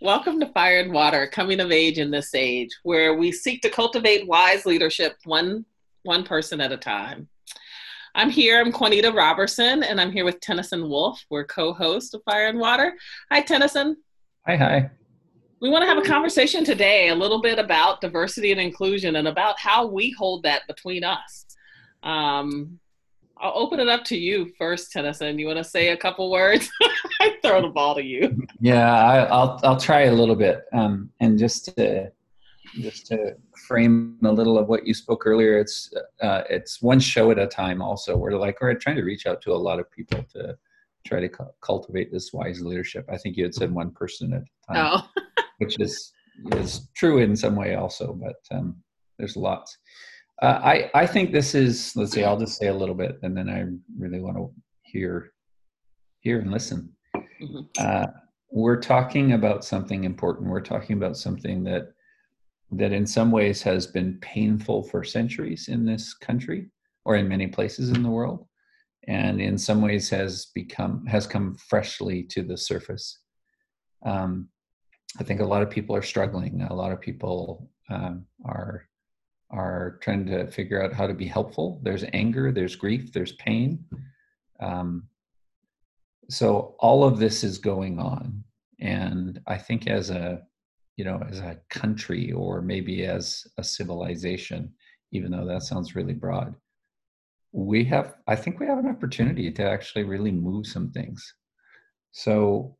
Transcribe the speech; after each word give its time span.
Welcome 0.00 0.40
to 0.40 0.46
Fire 0.46 0.80
and 0.80 0.92
Water, 0.92 1.28
coming 1.28 1.60
of 1.60 1.70
age 1.70 1.98
in 1.98 2.10
this 2.10 2.34
age, 2.34 2.70
where 2.82 3.14
we 3.14 3.30
seek 3.30 3.62
to 3.62 3.70
cultivate 3.70 4.26
wise 4.26 4.66
leadership 4.66 5.16
one 5.24 5.64
one 6.02 6.24
person 6.24 6.60
at 6.60 6.72
a 6.72 6.76
time. 6.76 7.28
I'm 8.16 8.28
here, 8.28 8.60
I'm 8.60 8.72
Quanita 8.72 9.14
Robertson, 9.14 9.84
and 9.84 10.00
I'm 10.00 10.10
here 10.10 10.24
with 10.24 10.40
Tenneson 10.40 10.88
Woolf. 10.88 11.24
We're 11.30 11.44
co 11.44 11.72
host 11.72 12.12
of 12.12 12.22
Fire 12.24 12.48
and 12.48 12.58
Water. 12.58 12.94
Hi, 13.30 13.40
Tenneson. 13.40 13.94
Hi, 14.46 14.56
hi. 14.56 14.90
We 15.60 15.70
want 15.70 15.82
to 15.82 15.88
have 15.88 15.98
a 15.98 16.02
conversation 16.02 16.64
today 16.64 17.08
a 17.08 17.14
little 17.14 17.40
bit 17.40 17.60
about 17.60 18.00
diversity 18.00 18.50
and 18.50 18.60
inclusion 18.60 19.16
and 19.16 19.28
about 19.28 19.60
how 19.60 19.86
we 19.86 20.10
hold 20.18 20.42
that 20.42 20.66
between 20.66 21.04
us. 21.04 21.46
Um, 22.02 22.80
I'll 23.38 23.52
open 23.56 23.80
it 23.80 23.88
up 23.88 24.04
to 24.04 24.16
you 24.16 24.52
first, 24.56 24.92
Tenneson. 24.92 25.38
You 25.38 25.46
want 25.46 25.58
to 25.58 25.64
say 25.64 25.88
a 25.88 25.96
couple 25.96 26.30
words? 26.30 26.70
I 27.20 27.36
throw 27.42 27.60
the 27.62 27.68
ball 27.68 27.94
to 27.94 28.02
you. 28.02 28.46
Yeah, 28.60 28.92
I, 28.92 29.22
will 29.24 29.60
I'll 29.64 29.80
try 29.80 30.02
a 30.02 30.12
little 30.12 30.36
bit, 30.36 30.64
um, 30.72 31.10
and 31.20 31.38
just 31.38 31.76
to 31.76 32.10
just 32.80 33.06
to 33.06 33.36
frame 33.66 34.18
a 34.24 34.32
little 34.32 34.58
of 34.58 34.68
what 34.68 34.86
you 34.86 34.94
spoke 34.94 35.26
earlier. 35.26 35.58
It's 35.58 35.92
uh, 36.22 36.42
it's 36.48 36.82
one 36.82 37.00
show 37.00 37.30
at 37.30 37.38
a 37.38 37.46
time. 37.46 37.82
Also, 37.82 38.16
we're 38.16 38.32
like 38.32 38.60
we're 38.60 38.74
trying 38.74 38.96
to 38.96 39.04
reach 39.04 39.26
out 39.26 39.42
to 39.42 39.52
a 39.52 39.56
lot 39.56 39.78
of 39.78 39.90
people 39.90 40.24
to 40.34 40.56
try 41.06 41.20
to 41.20 41.28
cu- 41.28 41.44
cultivate 41.60 42.12
this 42.12 42.32
wise 42.32 42.60
leadership. 42.60 43.06
I 43.10 43.18
think 43.18 43.36
you 43.36 43.44
had 43.44 43.54
said 43.54 43.70
one 43.70 43.90
person 43.90 44.32
at 44.32 44.42
a 44.42 44.72
time, 44.72 45.02
oh. 45.16 45.22
which 45.58 45.78
is 45.80 46.12
is 46.52 46.88
true 46.94 47.18
in 47.18 47.36
some 47.36 47.56
way 47.56 47.74
also, 47.74 48.12
but 48.12 48.56
um, 48.56 48.76
there's 49.18 49.36
lots. 49.36 49.78
Uh, 50.42 50.60
I 50.62 50.90
I 50.94 51.06
think 51.06 51.32
this 51.32 51.54
is. 51.54 51.94
Let's 51.94 52.12
see. 52.12 52.24
I'll 52.24 52.38
just 52.38 52.58
say 52.58 52.66
a 52.66 52.74
little 52.74 52.94
bit, 52.94 53.18
and 53.22 53.36
then 53.36 53.48
I 53.48 53.64
really 53.98 54.20
want 54.20 54.36
to 54.36 54.52
hear 54.82 55.32
hear 56.20 56.40
and 56.40 56.50
listen. 56.50 56.92
Mm-hmm. 57.14 57.60
Uh, 57.78 58.06
we're 58.50 58.80
talking 58.80 59.32
about 59.32 59.64
something 59.64 60.04
important. 60.04 60.50
We're 60.50 60.60
talking 60.60 60.96
about 60.96 61.16
something 61.16 61.64
that 61.64 61.92
that 62.72 62.92
in 62.92 63.06
some 63.06 63.30
ways 63.30 63.62
has 63.62 63.86
been 63.86 64.18
painful 64.20 64.82
for 64.84 65.04
centuries 65.04 65.68
in 65.68 65.84
this 65.84 66.14
country 66.14 66.70
or 67.04 67.16
in 67.16 67.28
many 67.28 67.46
places 67.46 67.90
in 67.90 68.02
the 68.02 68.10
world, 68.10 68.46
and 69.06 69.40
in 69.40 69.56
some 69.58 69.82
ways 69.82 70.10
has 70.10 70.46
become 70.54 71.06
has 71.06 71.26
come 71.26 71.54
freshly 71.56 72.24
to 72.24 72.42
the 72.42 72.56
surface. 72.56 73.20
Um, 74.04 74.48
I 75.20 75.22
think 75.22 75.40
a 75.40 75.46
lot 75.46 75.62
of 75.62 75.70
people 75.70 75.94
are 75.94 76.02
struggling. 76.02 76.62
A 76.62 76.74
lot 76.74 76.90
of 76.90 77.00
people 77.00 77.70
um, 77.88 78.26
are 78.44 78.88
are 79.54 79.98
trying 80.02 80.26
to 80.26 80.46
figure 80.48 80.82
out 80.82 80.92
how 80.92 81.06
to 81.06 81.14
be 81.14 81.26
helpful. 81.26 81.80
There's 81.82 82.04
anger, 82.12 82.50
there's 82.50 82.76
grief, 82.76 83.12
there's 83.12 83.32
pain. 83.32 83.84
Um, 84.60 85.08
so 86.28 86.74
all 86.78 87.04
of 87.04 87.18
this 87.18 87.44
is 87.44 87.58
going 87.58 87.98
on, 87.98 88.42
and 88.80 89.40
I 89.46 89.56
think 89.58 89.86
as 89.86 90.10
a 90.10 90.42
you 90.96 91.04
know 91.04 91.22
as 91.28 91.38
a 91.38 91.60
country 91.70 92.32
or 92.32 92.60
maybe 92.62 93.04
as 93.04 93.46
a 93.58 93.64
civilization, 93.64 94.72
even 95.12 95.30
though 95.30 95.46
that 95.46 95.62
sounds 95.62 95.94
really 95.94 96.14
broad, 96.14 96.54
we 97.52 97.84
have 97.84 98.14
I 98.26 98.36
think 98.36 98.58
we 98.58 98.66
have 98.66 98.78
an 98.78 98.88
opportunity 98.88 99.50
to 99.52 99.62
actually 99.62 100.04
really 100.04 100.32
move 100.32 100.66
some 100.66 100.90
things. 100.90 101.34
So 102.12 102.76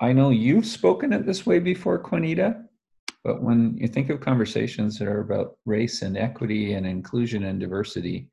I 0.00 0.12
know 0.12 0.30
you've 0.30 0.66
spoken 0.66 1.12
it 1.12 1.26
this 1.26 1.46
way 1.46 1.58
before, 1.58 2.02
Quanita. 2.02 2.61
But 3.24 3.42
when 3.42 3.76
you 3.76 3.86
think 3.86 4.10
of 4.10 4.20
conversations 4.20 4.98
that 4.98 5.08
are 5.08 5.20
about 5.20 5.56
race 5.64 6.02
and 6.02 6.16
equity 6.16 6.74
and 6.74 6.86
inclusion 6.86 7.44
and 7.44 7.60
diversity, 7.60 8.28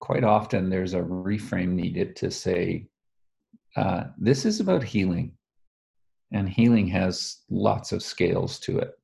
quite 0.00 0.24
often 0.24 0.68
there's 0.68 0.94
a 0.94 1.00
reframe 1.00 1.70
needed 1.70 2.14
to 2.16 2.30
say, 2.30 2.86
uh, 3.76 4.04
this 4.18 4.44
is 4.44 4.60
about 4.60 4.82
healing. 4.82 5.32
And 6.32 6.48
healing 6.48 6.88
has 6.88 7.38
lots 7.50 7.92
of 7.92 8.02
scales 8.02 8.58
to 8.60 8.78
it. 8.80 8.98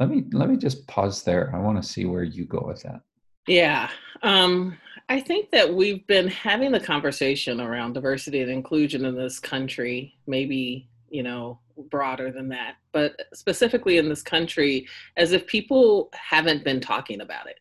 Let 0.00 0.10
me 0.10 0.24
let 0.32 0.50
me 0.50 0.56
just 0.56 0.86
pause 0.88 1.22
there. 1.22 1.54
I 1.54 1.60
want 1.60 1.80
to 1.80 1.88
see 1.88 2.04
where 2.04 2.24
you 2.24 2.46
go 2.46 2.64
with 2.66 2.82
that. 2.82 3.02
Yeah. 3.46 3.88
Um, 4.22 4.76
I 5.08 5.20
think 5.20 5.50
that 5.50 5.72
we've 5.72 6.04
been 6.06 6.28
having 6.28 6.72
the 6.72 6.80
conversation 6.80 7.60
around 7.60 7.92
diversity 7.92 8.40
and 8.40 8.50
inclusion 8.50 9.04
in 9.04 9.14
this 9.14 9.38
country, 9.38 10.14
maybe, 10.26 10.88
you 11.14 11.22
know, 11.22 11.60
broader 11.92 12.32
than 12.32 12.48
that, 12.48 12.74
but 12.92 13.14
specifically 13.34 13.98
in 13.98 14.08
this 14.08 14.20
country, 14.20 14.84
as 15.16 15.30
if 15.30 15.46
people 15.46 16.10
haven't 16.12 16.64
been 16.64 16.80
talking 16.80 17.20
about 17.20 17.46
it. 17.46 17.60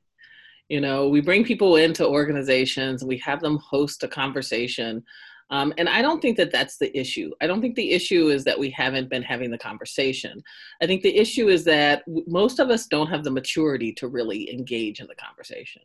You 0.69 0.81
know, 0.81 1.07
we 1.07 1.21
bring 1.21 1.43
people 1.43 1.75
into 1.75 2.03
organizations, 2.07 3.03
we 3.03 3.19
have 3.19 3.41
them 3.41 3.59
host 3.59 4.01
a 4.01 4.07
conversation. 4.07 5.03
Um, 5.51 5.71
and 5.77 5.87
I 5.87 6.01
don't 6.01 6.19
think 6.19 6.35
that 6.37 6.51
that's 6.51 6.79
the 6.79 6.97
issue. 6.97 7.29
I 7.41 7.45
don't 7.45 7.61
think 7.61 7.75
the 7.75 7.91
issue 7.91 8.29
is 8.29 8.43
that 8.45 8.57
we 8.57 8.71
haven't 8.71 9.11
been 9.11 9.21
having 9.21 9.51
the 9.51 9.57
conversation. 9.59 10.41
I 10.81 10.87
think 10.87 11.03
the 11.03 11.15
issue 11.15 11.49
is 11.49 11.63
that 11.65 12.01
most 12.25 12.57
of 12.57 12.71
us 12.71 12.87
don't 12.87 13.11
have 13.11 13.23
the 13.23 13.29
maturity 13.29 13.93
to 13.93 14.07
really 14.07 14.51
engage 14.51 14.99
in 14.99 15.05
the 15.05 15.15
conversation. 15.27 15.83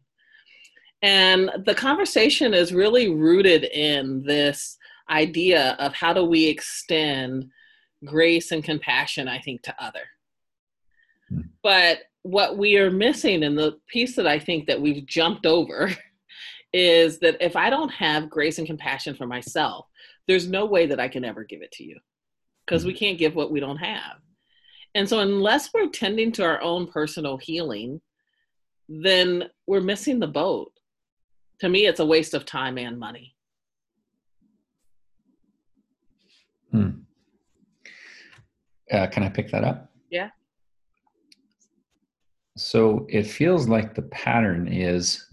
And 1.02 1.50
the 1.66 1.74
conversation 1.74 2.54
is 2.54 2.72
really 2.72 3.10
rooted 3.10 3.64
in 3.64 4.22
this 4.22 4.78
idea 5.10 5.76
of 5.78 5.92
how 5.92 6.14
do 6.14 6.24
we 6.24 6.46
extend 6.46 7.50
grace 8.04 8.53
and 8.53 8.62
compassion, 8.62 9.28
I 9.28 9.41
think, 9.41 9.62
to 9.62 9.75
other. 9.82 10.04
Hmm. 11.28 11.41
But 11.62 12.00
what 12.22 12.59
we 12.59 12.76
are 12.76 12.91
missing, 12.91 13.42
and 13.44 13.56
the 13.56 13.78
piece 13.88 14.16
that 14.16 14.26
I 14.26 14.38
think 14.38 14.66
that 14.66 14.81
we've 14.81 15.06
jumped 15.06 15.47
over, 15.47 15.91
is 16.72 17.19
that 17.20 17.37
if 17.41 17.56
I 17.56 17.70
don't 17.70 17.91
have 17.91 18.28
grace 18.28 18.58
and 18.58 18.66
compassion 18.66 19.14
for 19.14 19.26
myself, 19.26 19.87
there's 20.26 20.48
no 20.48 20.66
way 20.66 20.87
that 20.87 21.00
I 21.00 21.08
can 21.08 21.25
ever 21.25 21.42
give 21.42 21.62
it 21.62 21.72
to 21.72 21.84
you 21.84 21.98
because 22.66 22.84
we 22.84 22.92
hmm. 22.92 22.98
can't 22.98 23.19
give 23.19 23.34
what 23.34 23.50
we 23.50 23.60
don't 23.60 23.78
have. 23.78 24.19
And 24.94 25.08
so, 25.08 25.20
unless 25.20 25.72
we're 25.72 25.91
tending 25.91 26.32
to 26.32 26.44
our 26.44 26.60
own 26.62 26.87
personal 26.87 27.37
healing, 27.37 28.00
then 28.88 29.44
we're 29.66 29.81
missing 29.81 30.19
the 30.19 30.26
boat. 30.26 30.72
To 31.60 31.69
me, 31.69 31.87
it's 31.87 32.00
a 32.00 32.06
waste 32.06 32.34
of 32.34 32.44
time 32.44 32.78
and 32.78 32.98
money. 32.98 33.34
Hmm. 36.70 36.91
Uh, 38.91 39.06
can 39.06 39.22
I 39.22 39.28
pick 39.28 39.50
that 39.50 39.65
up? 39.65 39.91
Yeah. 40.10 40.31
So 42.56 43.06
it 43.09 43.25
feels 43.25 43.69
like 43.69 43.94
the 43.94 44.03
pattern 44.03 44.66
is, 44.69 45.25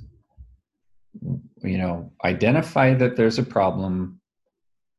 you 1.64 1.78
know, 1.78 2.12
identify 2.24 2.94
that 2.94 3.16
there's 3.16 3.40
a 3.40 3.44
problem 3.44 4.20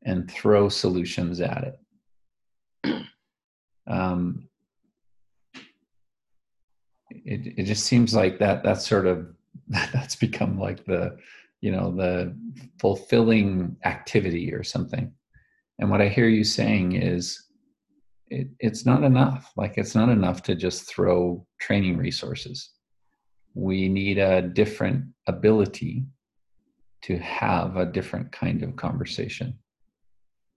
and 0.05 0.31
throw 0.31 0.69
solutions 0.69 1.41
at 1.41 1.75
it. 2.85 3.03
Um, 3.89 4.49
it, 7.11 7.55
it 7.59 7.63
just 7.65 7.85
seems 7.85 8.15
like 8.15 8.39
that 8.39 8.63
that's 8.63 8.87
sort 8.87 9.07
of 9.07 9.27
that's 9.69 10.17
become 10.17 10.59
like 10.59 10.85
the 10.87 11.17
you 11.61 11.71
know 11.73 11.95
the 11.95 12.37
fulfilling 12.81 13.77
activity 13.85 14.53
or 14.53 14.63
something 14.63 15.13
and 15.79 15.91
what 15.91 16.01
i 16.01 16.09
hear 16.09 16.29
you 16.29 16.45
saying 16.45 16.93
is 16.93 17.46
it, 18.29 18.49
it's 18.59 18.85
not 18.85 19.05
enough. 19.05 19.53
Like 19.57 19.75
it's 19.77 19.95
not 19.95 20.09
enough 20.09 20.43
to 20.45 20.55
just 20.55 20.89
throw 20.89 21.47
training 21.61 21.97
resources. 21.97 22.71
We 23.55 23.89
need 23.89 24.19
a 24.19 24.43
different 24.43 25.05
ability 25.27 26.05
to 27.03 27.19
have 27.19 27.77
a 27.77 27.87
different 27.87 28.33
kind 28.33 28.63
of 28.63 28.77
conversation. 28.77 29.59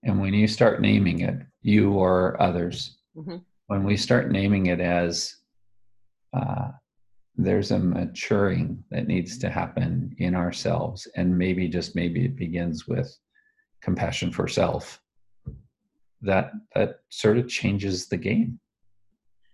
And 0.03 0.19
when 0.19 0.33
you 0.33 0.47
start 0.47 0.81
naming 0.81 1.21
it, 1.21 1.35
you 1.61 1.93
or 1.93 2.41
others, 2.41 2.97
mm-hmm. 3.15 3.37
when 3.67 3.83
we 3.83 3.97
start 3.97 4.31
naming 4.31 4.67
it 4.67 4.79
as 4.79 5.35
uh, 6.33 6.69
there's 7.35 7.71
a 7.71 7.79
maturing 7.79 8.83
that 8.91 9.07
needs 9.07 9.37
to 9.39 9.49
happen 9.49 10.13
in 10.17 10.35
ourselves, 10.35 11.07
and 11.15 11.37
maybe 11.37 11.67
just 11.67 11.95
maybe 11.95 12.25
it 12.25 12.35
begins 12.35 12.87
with 12.87 13.15
compassion 13.81 14.31
for 14.31 14.47
self 14.47 15.01
that 16.21 16.51
that 16.75 16.99
sort 17.09 17.37
of 17.37 17.47
changes 17.47 18.07
the 18.07 18.17
game. 18.17 18.59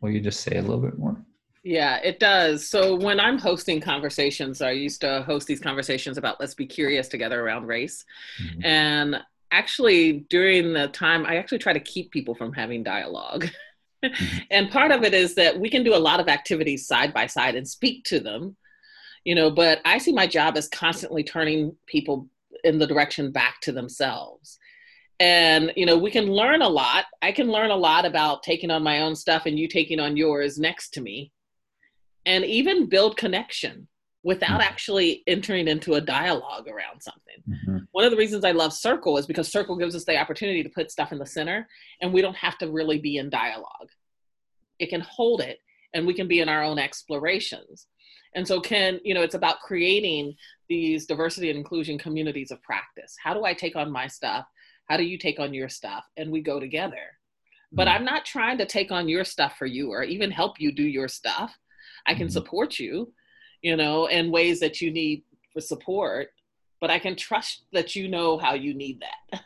Will 0.01 0.11
you 0.11 0.21
just 0.21 0.41
say 0.41 0.57
a 0.57 0.61
little 0.61 0.81
bit 0.81 0.97
more? 0.97 1.23
Yeah, 1.63 1.97
it 2.03 2.19
does. 2.19 2.69
So 2.69 2.95
when 2.95 3.19
I'm 3.19 3.39
hosting 3.39 3.81
conversations, 3.81 4.61
I 4.61 4.71
used 4.71 5.01
to 5.01 5.23
host 5.23 5.47
these 5.47 5.59
conversations 5.59 6.19
about 6.19 6.39
let's 6.39 6.53
be 6.53 6.67
curious 6.67 7.07
together 7.07 7.43
around 7.43 7.65
race. 7.65 8.05
Mm-hmm. 8.39 8.65
And 8.65 9.21
actually 9.51 10.25
during 10.29 10.73
the 10.73 10.89
time 10.89 11.25
I 11.25 11.37
actually 11.37 11.57
try 11.57 11.73
to 11.73 11.79
keep 11.79 12.11
people 12.11 12.35
from 12.35 12.53
having 12.53 12.83
dialogue. 12.83 13.49
Mm-hmm. 14.03 14.37
and 14.51 14.69
part 14.69 14.91
of 14.91 15.03
it 15.03 15.15
is 15.15 15.33
that 15.33 15.59
we 15.59 15.67
can 15.67 15.83
do 15.83 15.95
a 15.95 15.97
lot 15.97 16.19
of 16.19 16.27
activities 16.27 16.85
side 16.85 17.11
by 17.11 17.25
side 17.25 17.55
and 17.55 17.67
speak 17.67 18.03
to 18.03 18.19
them, 18.19 18.55
you 19.23 19.33
know, 19.33 19.49
but 19.49 19.79
I 19.83 19.97
see 19.97 20.11
my 20.11 20.27
job 20.27 20.57
as 20.57 20.67
constantly 20.67 21.23
turning 21.23 21.75
people 21.87 22.29
in 22.63 22.77
the 22.77 22.85
direction 22.85 23.31
back 23.31 23.61
to 23.61 23.71
themselves 23.71 24.59
and 25.19 25.71
you 25.75 25.85
know 25.85 25.97
we 25.97 26.11
can 26.11 26.25
learn 26.25 26.61
a 26.61 26.67
lot 26.67 27.05
i 27.21 27.31
can 27.31 27.47
learn 27.47 27.71
a 27.71 27.75
lot 27.75 28.05
about 28.05 28.43
taking 28.43 28.69
on 28.69 28.83
my 28.83 29.01
own 29.01 29.15
stuff 29.15 29.45
and 29.45 29.57
you 29.57 29.67
taking 29.67 29.99
on 29.99 30.17
yours 30.17 30.59
next 30.59 30.89
to 30.89 31.01
me 31.01 31.31
and 32.25 32.43
even 32.43 32.89
build 32.89 33.15
connection 33.17 33.87
without 34.25 34.59
mm-hmm. 34.59 34.61
actually 34.61 35.23
entering 35.27 35.67
into 35.67 35.93
a 35.93 36.01
dialogue 36.01 36.67
around 36.67 36.99
something. 36.99 37.43
Mm-hmm. 37.47 37.77
One 37.91 38.05
of 38.05 38.11
the 38.11 38.17
reasons 38.17 38.43
I 38.43 38.51
love 38.51 38.73
Circle 38.73 39.19
is 39.19 39.27
because 39.27 39.51
Circle 39.51 39.77
gives 39.77 39.95
us 39.95 40.03
the 40.03 40.17
opportunity 40.17 40.63
to 40.63 40.69
put 40.69 40.91
stuff 40.91 41.11
in 41.11 41.19
the 41.19 41.25
center 41.27 41.67
and 42.01 42.11
we 42.11 42.23
don't 42.23 42.35
have 42.35 42.57
to 42.57 42.71
really 42.71 42.97
be 42.97 43.17
in 43.17 43.29
dialogue. 43.29 43.89
It 44.79 44.89
can 44.89 45.01
hold 45.01 45.41
it 45.41 45.59
and 45.93 46.07
we 46.07 46.15
can 46.15 46.27
be 46.27 46.39
in 46.39 46.49
our 46.49 46.63
own 46.63 46.79
explorations. 46.79 47.85
And 48.33 48.45
so, 48.45 48.59
can 48.59 48.99
you 49.03 49.13
know, 49.13 49.21
it's 49.21 49.35
about 49.35 49.61
creating 49.61 50.35
these 50.67 51.05
diversity 51.05 51.51
and 51.51 51.57
inclusion 51.57 51.99
communities 51.99 52.49
of 52.49 52.61
practice. 52.63 53.15
How 53.23 53.33
do 53.33 53.45
I 53.45 53.53
take 53.53 53.75
on 53.75 53.91
my 53.91 54.07
stuff? 54.07 54.45
How 54.87 54.97
do 54.97 55.03
you 55.03 55.17
take 55.17 55.39
on 55.39 55.53
your 55.53 55.69
stuff? 55.69 56.05
And 56.17 56.31
we 56.31 56.41
go 56.41 56.59
together. 56.59 57.17
But 57.71 57.87
mm-hmm. 57.87 57.97
I'm 57.97 58.05
not 58.05 58.25
trying 58.25 58.57
to 58.59 58.65
take 58.65 58.91
on 58.91 59.09
your 59.09 59.23
stuff 59.23 59.57
for 59.57 59.65
you 59.65 59.91
or 59.91 60.03
even 60.03 60.31
help 60.31 60.59
you 60.59 60.71
do 60.71 60.83
your 60.83 61.07
stuff. 61.07 61.57
I 62.05 62.13
can 62.13 62.27
mm-hmm. 62.27 62.33
support 62.33 62.79
you, 62.79 63.11
you 63.61 63.75
know, 63.75 64.05
in 64.05 64.31
ways 64.31 64.59
that 64.59 64.81
you 64.81 64.91
need 64.91 65.23
for 65.51 65.61
support, 65.61 66.29
but 66.79 66.89
I 66.89 66.99
can 66.99 67.15
trust 67.15 67.65
that 67.73 67.95
you 67.95 68.07
know 68.07 68.37
how 68.37 68.53
you 68.53 68.73
need 68.73 69.01
that. 69.01 69.41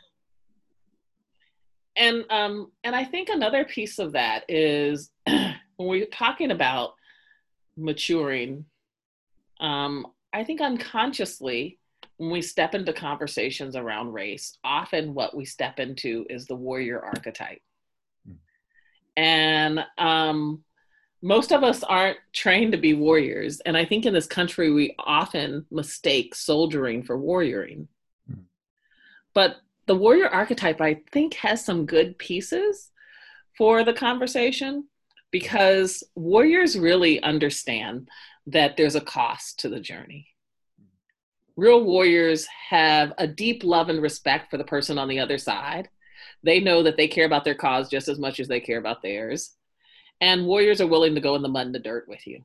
and 1.96 2.24
um, 2.30 2.70
and 2.84 2.94
I 2.94 3.04
think 3.04 3.28
another 3.28 3.64
piece 3.64 3.98
of 3.98 4.12
that 4.12 4.44
is 4.48 5.10
when 5.26 5.54
we're 5.76 6.06
talking 6.06 6.50
about 6.50 6.94
maturing, 7.76 8.66
um, 9.60 10.06
I 10.32 10.44
think 10.44 10.60
unconsciously 10.60 11.79
when 12.20 12.28
we 12.28 12.42
step 12.42 12.74
into 12.74 12.92
conversations 12.92 13.74
around 13.74 14.12
race, 14.12 14.58
often 14.62 15.14
what 15.14 15.34
we 15.34 15.46
step 15.46 15.80
into 15.80 16.26
is 16.28 16.44
the 16.44 16.54
warrior 16.54 17.02
archetype. 17.02 17.62
Mm. 18.28 18.34
And 19.16 19.84
um, 19.96 20.62
most 21.22 21.50
of 21.50 21.64
us 21.64 21.82
aren't 21.82 22.18
trained 22.34 22.72
to 22.72 22.78
be 22.78 22.92
warriors. 22.92 23.60
And 23.60 23.74
I 23.74 23.86
think 23.86 24.04
in 24.04 24.12
this 24.12 24.26
country, 24.26 24.70
we 24.70 24.94
often 24.98 25.64
mistake 25.70 26.34
soldiering 26.34 27.02
for 27.02 27.18
warrioring. 27.18 27.86
Mm. 28.30 28.42
But 29.32 29.56
the 29.86 29.96
warrior 29.96 30.28
archetype, 30.28 30.82
I 30.82 31.00
think, 31.12 31.32
has 31.36 31.64
some 31.64 31.86
good 31.86 32.18
pieces 32.18 32.90
for 33.56 33.82
the 33.82 33.94
conversation 33.94 34.88
because 35.30 36.04
warriors 36.16 36.78
really 36.78 37.22
understand 37.22 38.10
that 38.48 38.76
there's 38.76 38.94
a 38.94 39.00
cost 39.00 39.60
to 39.60 39.70
the 39.70 39.80
journey. 39.80 40.29
Real 41.60 41.84
warriors 41.84 42.46
have 42.70 43.12
a 43.18 43.26
deep 43.26 43.64
love 43.64 43.88
and 43.88 44.00
respect 44.00 44.50
for 44.50 44.56
the 44.56 44.64
person 44.64 44.98
on 44.98 45.08
the 45.08 45.20
other 45.20 45.38
side. 45.38 45.88
They 46.42 46.60
know 46.60 46.82
that 46.82 46.96
they 46.96 47.08
care 47.08 47.26
about 47.26 47.44
their 47.44 47.54
cause 47.54 47.88
just 47.88 48.08
as 48.08 48.18
much 48.18 48.40
as 48.40 48.48
they 48.48 48.60
care 48.60 48.78
about 48.78 49.02
theirs 49.02 49.52
and 50.20 50.46
warriors 50.46 50.80
are 50.80 50.86
willing 50.86 51.14
to 51.14 51.20
go 51.20 51.34
in 51.34 51.42
the 51.42 51.48
mud 51.48 51.66
and 51.66 51.74
the 51.74 51.78
dirt 51.78 52.06
with 52.06 52.26
you. 52.26 52.44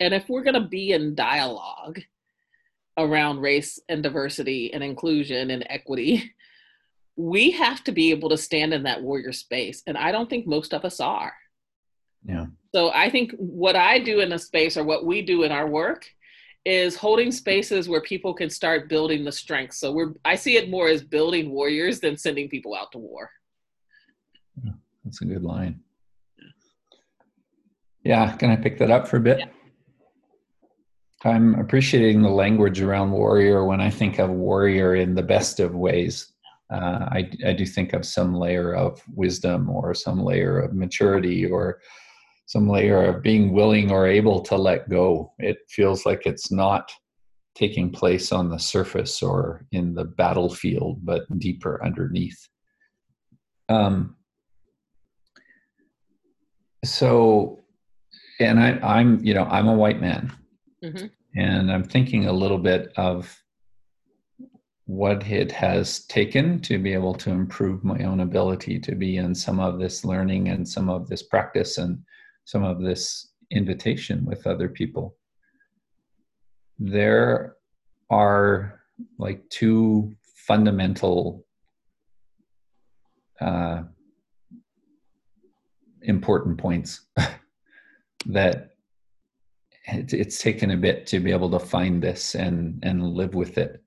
And 0.00 0.14
if 0.14 0.28
we're 0.28 0.42
going 0.42 0.60
to 0.60 0.68
be 0.68 0.92
in 0.92 1.14
dialogue 1.14 2.00
around 2.96 3.40
race 3.40 3.78
and 3.88 4.02
diversity 4.02 4.72
and 4.72 4.82
inclusion 4.82 5.50
and 5.50 5.66
equity, 5.68 6.32
we 7.16 7.50
have 7.50 7.84
to 7.84 7.92
be 7.92 8.10
able 8.12 8.30
to 8.30 8.38
stand 8.38 8.72
in 8.72 8.84
that 8.84 9.02
warrior 9.02 9.32
space. 9.32 9.82
And 9.86 9.98
I 9.98 10.10
don't 10.10 10.30
think 10.30 10.46
most 10.46 10.72
of 10.72 10.84
us 10.84 11.00
are. 11.00 11.34
Yeah. 12.24 12.46
So 12.74 12.90
I 12.90 13.10
think 13.10 13.32
what 13.36 13.76
I 13.76 13.98
do 13.98 14.20
in 14.20 14.32
a 14.32 14.38
space 14.38 14.76
or 14.76 14.84
what 14.84 15.04
we 15.04 15.22
do 15.22 15.42
in 15.42 15.52
our 15.52 15.66
work 15.66 16.06
is 16.64 16.96
holding 16.96 17.32
spaces 17.32 17.88
where 17.88 18.02
people 18.02 18.34
can 18.34 18.50
start 18.50 18.88
building 18.88 19.24
the 19.24 19.32
strength. 19.32 19.74
So 19.74 19.92
we're 19.92 20.12
I 20.24 20.34
see 20.34 20.56
it 20.56 20.68
more 20.68 20.88
as 20.88 21.02
building 21.02 21.50
warriors 21.50 22.00
than 22.00 22.16
sending 22.16 22.48
people 22.48 22.74
out 22.74 22.92
to 22.92 22.98
war. 22.98 23.30
Yeah, 24.62 24.72
that's 25.04 25.22
a 25.22 25.24
good 25.24 25.42
line. 25.42 25.80
Yeah, 28.04 28.34
can 28.36 28.50
I 28.50 28.56
pick 28.56 28.78
that 28.78 28.90
up 28.90 29.06
for 29.08 29.16
a 29.16 29.20
bit? 29.20 29.38
Yeah. 29.40 29.46
I'm 31.22 31.54
appreciating 31.56 32.22
the 32.22 32.30
language 32.30 32.80
around 32.80 33.10
warrior 33.10 33.66
when 33.66 33.80
I 33.80 33.90
think 33.90 34.18
of 34.18 34.30
warrior 34.30 34.94
in 34.94 35.14
the 35.14 35.22
best 35.22 35.60
of 35.60 35.74
ways. 35.74 36.32
Uh, 36.72 37.08
I, 37.10 37.30
I 37.44 37.52
do 37.52 37.66
think 37.66 37.92
of 37.92 38.06
some 38.06 38.34
layer 38.34 38.74
of 38.74 39.02
wisdom 39.14 39.68
or 39.68 39.92
some 39.92 40.22
layer 40.22 40.58
of 40.60 40.72
maturity 40.72 41.44
or 41.44 41.80
some 42.50 42.68
layer 42.68 43.04
of 43.04 43.22
being 43.22 43.52
willing 43.52 43.92
or 43.92 44.08
able 44.08 44.40
to 44.40 44.56
let 44.56 44.88
go. 44.90 45.32
It 45.38 45.58
feels 45.68 46.04
like 46.04 46.26
it's 46.26 46.50
not 46.50 46.90
taking 47.54 47.92
place 47.92 48.32
on 48.32 48.50
the 48.50 48.58
surface 48.58 49.22
or 49.22 49.64
in 49.70 49.94
the 49.94 50.06
battlefield, 50.06 50.98
but 51.04 51.22
deeper 51.38 51.80
underneath. 51.84 52.48
Um, 53.68 54.16
so 56.84 57.60
and 58.40 58.58
I, 58.58 58.80
I'm, 58.82 59.24
you 59.24 59.32
know, 59.32 59.44
I'm 59.44 59.68
a 59.68 59.74
white 59.74 60.00
man, 60.00 60.32
mm-hmm. 60.82 61.06
and 61.36 61.70
I'm 61.70 61.84
thinking 61.84 62.26
a 62.26 62.32
little 62.32 62.58
bit 62.58 62.92
of 62.96 63.32
what 64.86 65.24
it 65.24 65.52
has 65.52 66.04
taken 66.06 66.58
to 66.62 66.80
be 66.80 66.94
able 66.94 67.14
to 67.14 67.30
improve 67.30 67.84
my 67.84 68.02
own 68.02 68.18
ability 68.18 68.80
to 68.80 68.96
be 68.96 69.18
in 69.18 69.36
some 69.36 69.60
of 69.60 69.78
this 69.78 70.04
learning 70.04 70.48
and 70.48 70.68
some 70.68 70.90
of 70.90 71.06
this 71.08 71.22
practice 71.22 71.78
and 71.78 72.00
some 72.50 72.64
of 72.64 72.82
this 72.82 73.28
invitation 73.52 74.24
with 74.24 74.44
other 74.44 74.68
people. 74.68 75.14
There 76.80 77.54
are 78.10 78.80
like 79.18 79.48
two 79.50 80.12
fundamental 80.48 81.46
uh, 83.40 83.82
important 86.02 86.58
points 86.58 87.06
that 88.26 88.70
it's, 89.84 90.12
it's 90.12 90.42
taken 90.42 90.72
a 90.72 90.76
bit 90.76 91.06
to 91.06 91.20
be 91.20 91.30
able 91.30 91.50
to 91.50 91.58
find 91.58 92.02
this 92.02 92.34
and 92.34 92.80
and 92.82 93.14
live 93.14 93.34
with 93.34 93.58
it 93.58 93.82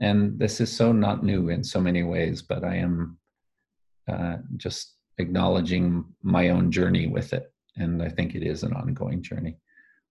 and 0.00 0.38
this 0.38 0.60
is 0.60 0.74
so 0.74 0.92
not 0.92 1.24
new 1.24 1.48
in 1.48 1.62
so 1.62 1.80
many 1.80 2.02
ways 2.02 2.42
but 2.42 2.64
i 2.64 2.76
am 2.76 3.16
uh, 4.08 4.36
just 4.56 4.96
acknowledging 5.18 6.04
my 6.22 6.50
own 6.50 6.70
journey 6.70 7.06
with 7.06 7.32
it 7.32 7.53
and 7.76 8.02
i 8.02 8.08
think 8.08 8.34
it 8.34 8.42
is 8.42 8.62
an 8.62 8.72
ongoing 8.72 9.22
journey 9.22 9.56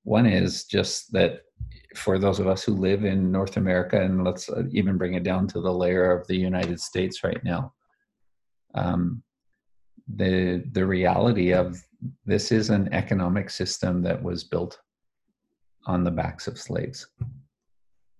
one 0.03 0.25
is 0.25 0.65
just 0.65 1.11
that 1.11 1.41
for 1.95 2.19
those 2.19 2.39
of 2.39 2.47
us 2.47 2.63
who 2.63 2.73
live 2.73 3.05
in 3.05 3.31
north 3.31 3.57
america 3.57 4.01
and 4.01 4.23
let's 4.23 4.49
uh, 4.49 4.63
even 4.71 4.97
bring 4.97 5.13
it 5.13 5.23
down 5.23 5.47
to 5.47 5.61
the 5.61 5.71
layer 5.71 6.11
of 6.11 6.25
the 6.27 6.37
united 6.37 6.79
states 6.79 7.23
right 7.23 7.43
now 7.43 7.73
um, 8.75 9.21
the 10.15 10.63
the 10.71 10.85
reality 10.85 11.53
of 11.53 11.81
this 12.25 12.51
is 12.51 12.69
an 12.69 12.91
economic 12.93 13.49
system 13.49 14.01
that 14.01 14.21
was 14.21 14.43
built 14.43 14.79
on 15.85 16.03
the 16.03 16.11
backs 16.11 16.47
of 16.47 16.59
slaves. 16.59 17.07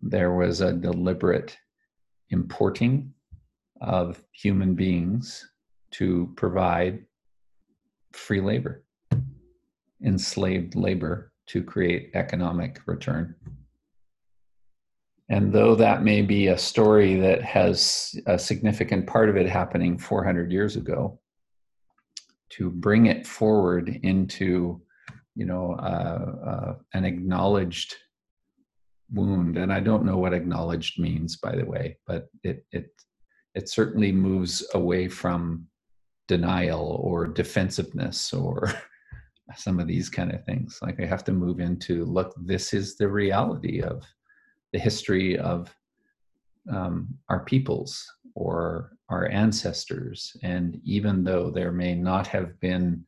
There 0.02 0.34
was 0.34 0.62
a 0.62 0.74
deliberate 0.74 1.58
importing 2.30 3.14
of 3.82 4.24
human 4.32 4.76
beings 4.76 5.50
to 5.92 6.32
provide 6.36 7.06
free 8.12 8.42
labor, 8.42 8.83
enslaved 10.04 10.76
labor 10.76 11.32
to 11.48 11.64
create 11.64 12.12
economic 12.14 12.80
return. 12.86 13.36
And 15.30 15.52
though 15.52 15.76
that 15.76 16.04
may 16.04 16.22
be 16.22 16.48
a 16.48 16.58
story 16.58 17.16
that 17.16 17.42
has 17.42 18.16
a 18.28 18.38
significant 18.38 19.08
part 19.08 19.30
of 19.30 19.38
it 19.38 19.48
happening 19.48 19.98
400 19.98 20.52
years 20.52 20.76
ago, 20.76 21.20
to 22.54 22.70
bring 22.70 23.08
it 23.08 23.26
forward 23.26 24.00
into 24.04 24.80
you 25.36 25.46
know 25.46 25.74
uh, 25.80 26.48
uh, 26.50 26.76
an 26.94 27.06
acknowledged 27.06 27.96
wound 29.12 29.58
and 29.58 29.74
i 29.74 29.80
don't 29.80 30.06
know 30.06 30.18
what 30.18 30.34
acknowledged 30.34 31.00
means 31.00 31.36
by 31.38 31.56
the 31.56 31.66
way 31.66 31.98
but 32.06 32.28
it 32.44 32.66
it 32.72 32.92
it 33.56 33.70
certainly 33.70 34.12
moves 34.12 34.66
away 34.74 35.08
from 35.08 35.66
denial 36.28 37.00
or 37.02 37.28
defensiveness 37.28 38.34
or 38.34 38.72
some 39.56 39.80
of 39.80 39.88
these 39.88 40.10
kind 40.10 40.32
of 40.34 40.44
things. 40.46 40.80
Like 40.82 41.00
i 41.00 41.06
have 41.06 41.24
to 41.26 41.32
move 41.32 41.60
into 41.60 42.06
look 42.06 42.34
this 42.46 42.74
is 42.74 42.96
the 42.96 43.08
reality 43.08 43.82
of 43.82 44.04
the 44.72 44.80
history 44.80 45.38
of 45.38 45.76
um, 46.72 47.10
our 47.30 47.44
peoples 47.44 48.06
or 48.36 48.94
our 49.10 49.28
ancestors. 49.30 50.36
And 50.44 50.80
even 50.84 51.24
though 51.24 51.52
there 51.52 51.72
may 51.72 51.94
not 51.96 52.28
have 52.28 52.60
been 52.60 53.06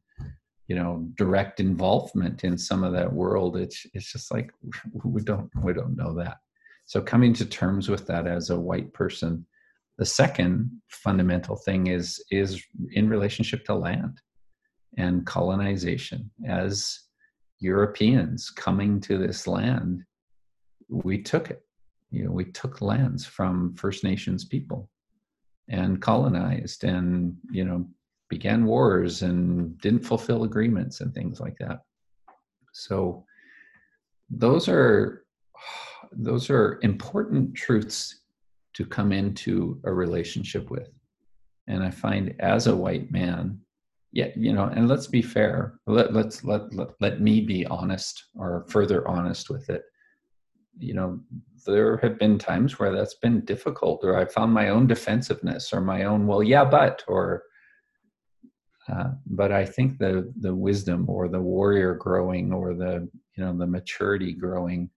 you 0.67 0.75
know 0.75 1.07
direct 1.15 1.59
involvement 1.59 2.43
in 2.43 2.57
some 2.57 2.83
of 2.83 2.91
that 2.91 3.13
world 3.13 3.55
it's 3.55 3.85
it's 3.93 4.11
just 4.11 4.31
like 4.31 4.49
we 5.03 5.21
don't 5.21 5.49
we 5.63 5.73
don't 5.73 5.95
know 5.95 6.13
that. 6.15 6.37
So 6.87 7.01
coming 7.01 7.33
to 7.33 7.45
terms 7.45 7.89
with 7.89 8.05
that 8.07 8.27
as 8.27 8.49
a 8.49 8.59
white 8.59 8.93
person 8.93 9.45
the 9.97 10.05
second 10.05 10.69
fundamental 10.89 11.55
thing 11.55 11.87
is 11.87 12.23
is 12.31 12.61
in 12.91 13.09
relationship 13.09 13.63
to 13.65 13.75
land 13.75 14.19
and 14.97 15.25
colonization. 15.25 16.29
As 16.47 16.99
europeans 17.59 18.49
coming 18.49 18.99
to 18.99 19.17
this 19.17 19.47
land 19.47 20.03
we 20.89 21.21
took 21.21 21.49
it. 21.49 21.61
You 22.11 22.25
know 22.25 22.31
we 22.31 22.45
took 22.45 22.81
lands 22.81 23.25
from 23.25 23.75
first 23.75 24.03
nations 24.03 24.45
people 24.45 24.89
and 25.69 26.01
colonized 26.01 26.83
and 26.83 27.35
you 27.51 27.65
know 27.65 27.87
began 28.29 28.65
wars 28.65 29.21
and 29.21 29.77
didn't 29.79 30.05
fulfill 30.05 30.43
agreements 30.43 31.01
and 31.01 31.13
things 31.13 31.39
like 31.39 31.57
that. 31.59 31.81
So 32.73 33.25
those 34.29 34.67
are 34.67 35.25
those 36.11 36.49
are 36.49 36.79
important 36.81 37.55
truths 37.55 38.21
to 38.73 38.85
come 38.85 39.11
into 39.11 39.79
a 39.85 39.93
relationship 39.93 40.69
with. 40.69 40.89
And 41.67 41.83
I 41.83 41.89
find 41.89 42.35
as 42.39 42.67
a 42.67 42.75
white 42.75 43.11
man, 43.11 43.59
yeah, 44.15 44.29
you 44.37 44.53
know, 44.53 44.71
and 44.73 44.87
let's 44.87 45.07
be 45.07 45.21
fair. 45.21 45.77
Let 45.87 46.13
let's 46.13 46.45
let 46.45 46.73
let, 46.73 46.89
let 47.01 47.19
me 47.19 47.41
be 47.41 47.65
honest 47.65 48.27
or 48.33 48.65
further 48.69 49.05
honest 49.05 49.49
with 49.49 49.69
it. 49.69 49.83
You 50.77 50.93
know, 50.93 51.19
there 51.65 51.97
have 51.97 52.17
been 52.17 52.39
times 52.39 52.79
where 52.79 52.93
that's 52.93 53.15
been 53.15 53.41
difficult, 53.41 54.05
or 54.05 54.17
I 54.17 54.23
found 54.23 54.53
my 54.53 54.69
own 54.69 54.87
defensiveness 54.87 55.73
or 55.73 55.81
my 55.81 56.05
own, 56.05 56.27
well, 56.27 56.41
yeah, 56.41 56.63
but, 56.63 57.03
or 57.09 57.43
uh, 58.87 59.11
but 59.27 59.51
I 59.51 59.65
think 59.65 59.97
the 59.97 60.31
the 60.39 60.55
wisdom 60.55 61.09
or 61.09 61.27
the 61.27 61.41
warrior 61.41 61.95
growing 61.95 62.53
or 62.53 62.73
the 62.73 63.09
you 63.35 63.43
know 63.43 63.57
the 63.57 63.67
maturity 63.67 64.31
growing 64.31 64.89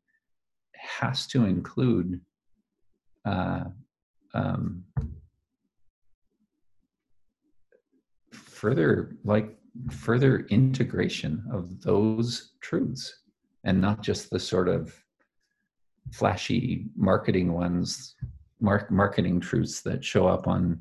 has 0.76 1.26
to 1.28 1.44
include 1.44 2.20
uh, 3.24 3.64
um, 4.32 4.84
further 8.58 9.16
like 9.24 9.56
further 9.90 10.40
integration 10.50 11.44
of 11.52 11.80
those 11.80 12.54
truths 12.60 13.20
and 13.62 13.80
not 13.80 14.02
just 14.02 14.30
the 14.30 14.40
sort 14.40 14.68
of 14.68 14.92
flashy 16.10 16.86
marketing 16.96 17.52
ones 17.52 18.16
mark, 18.60 18.90
marketing 18.90 19.38
truths 19.38 19.80
that 19.82 20.04
show 20.04 20.26
up 20.26 20.48
on 20.48 20.80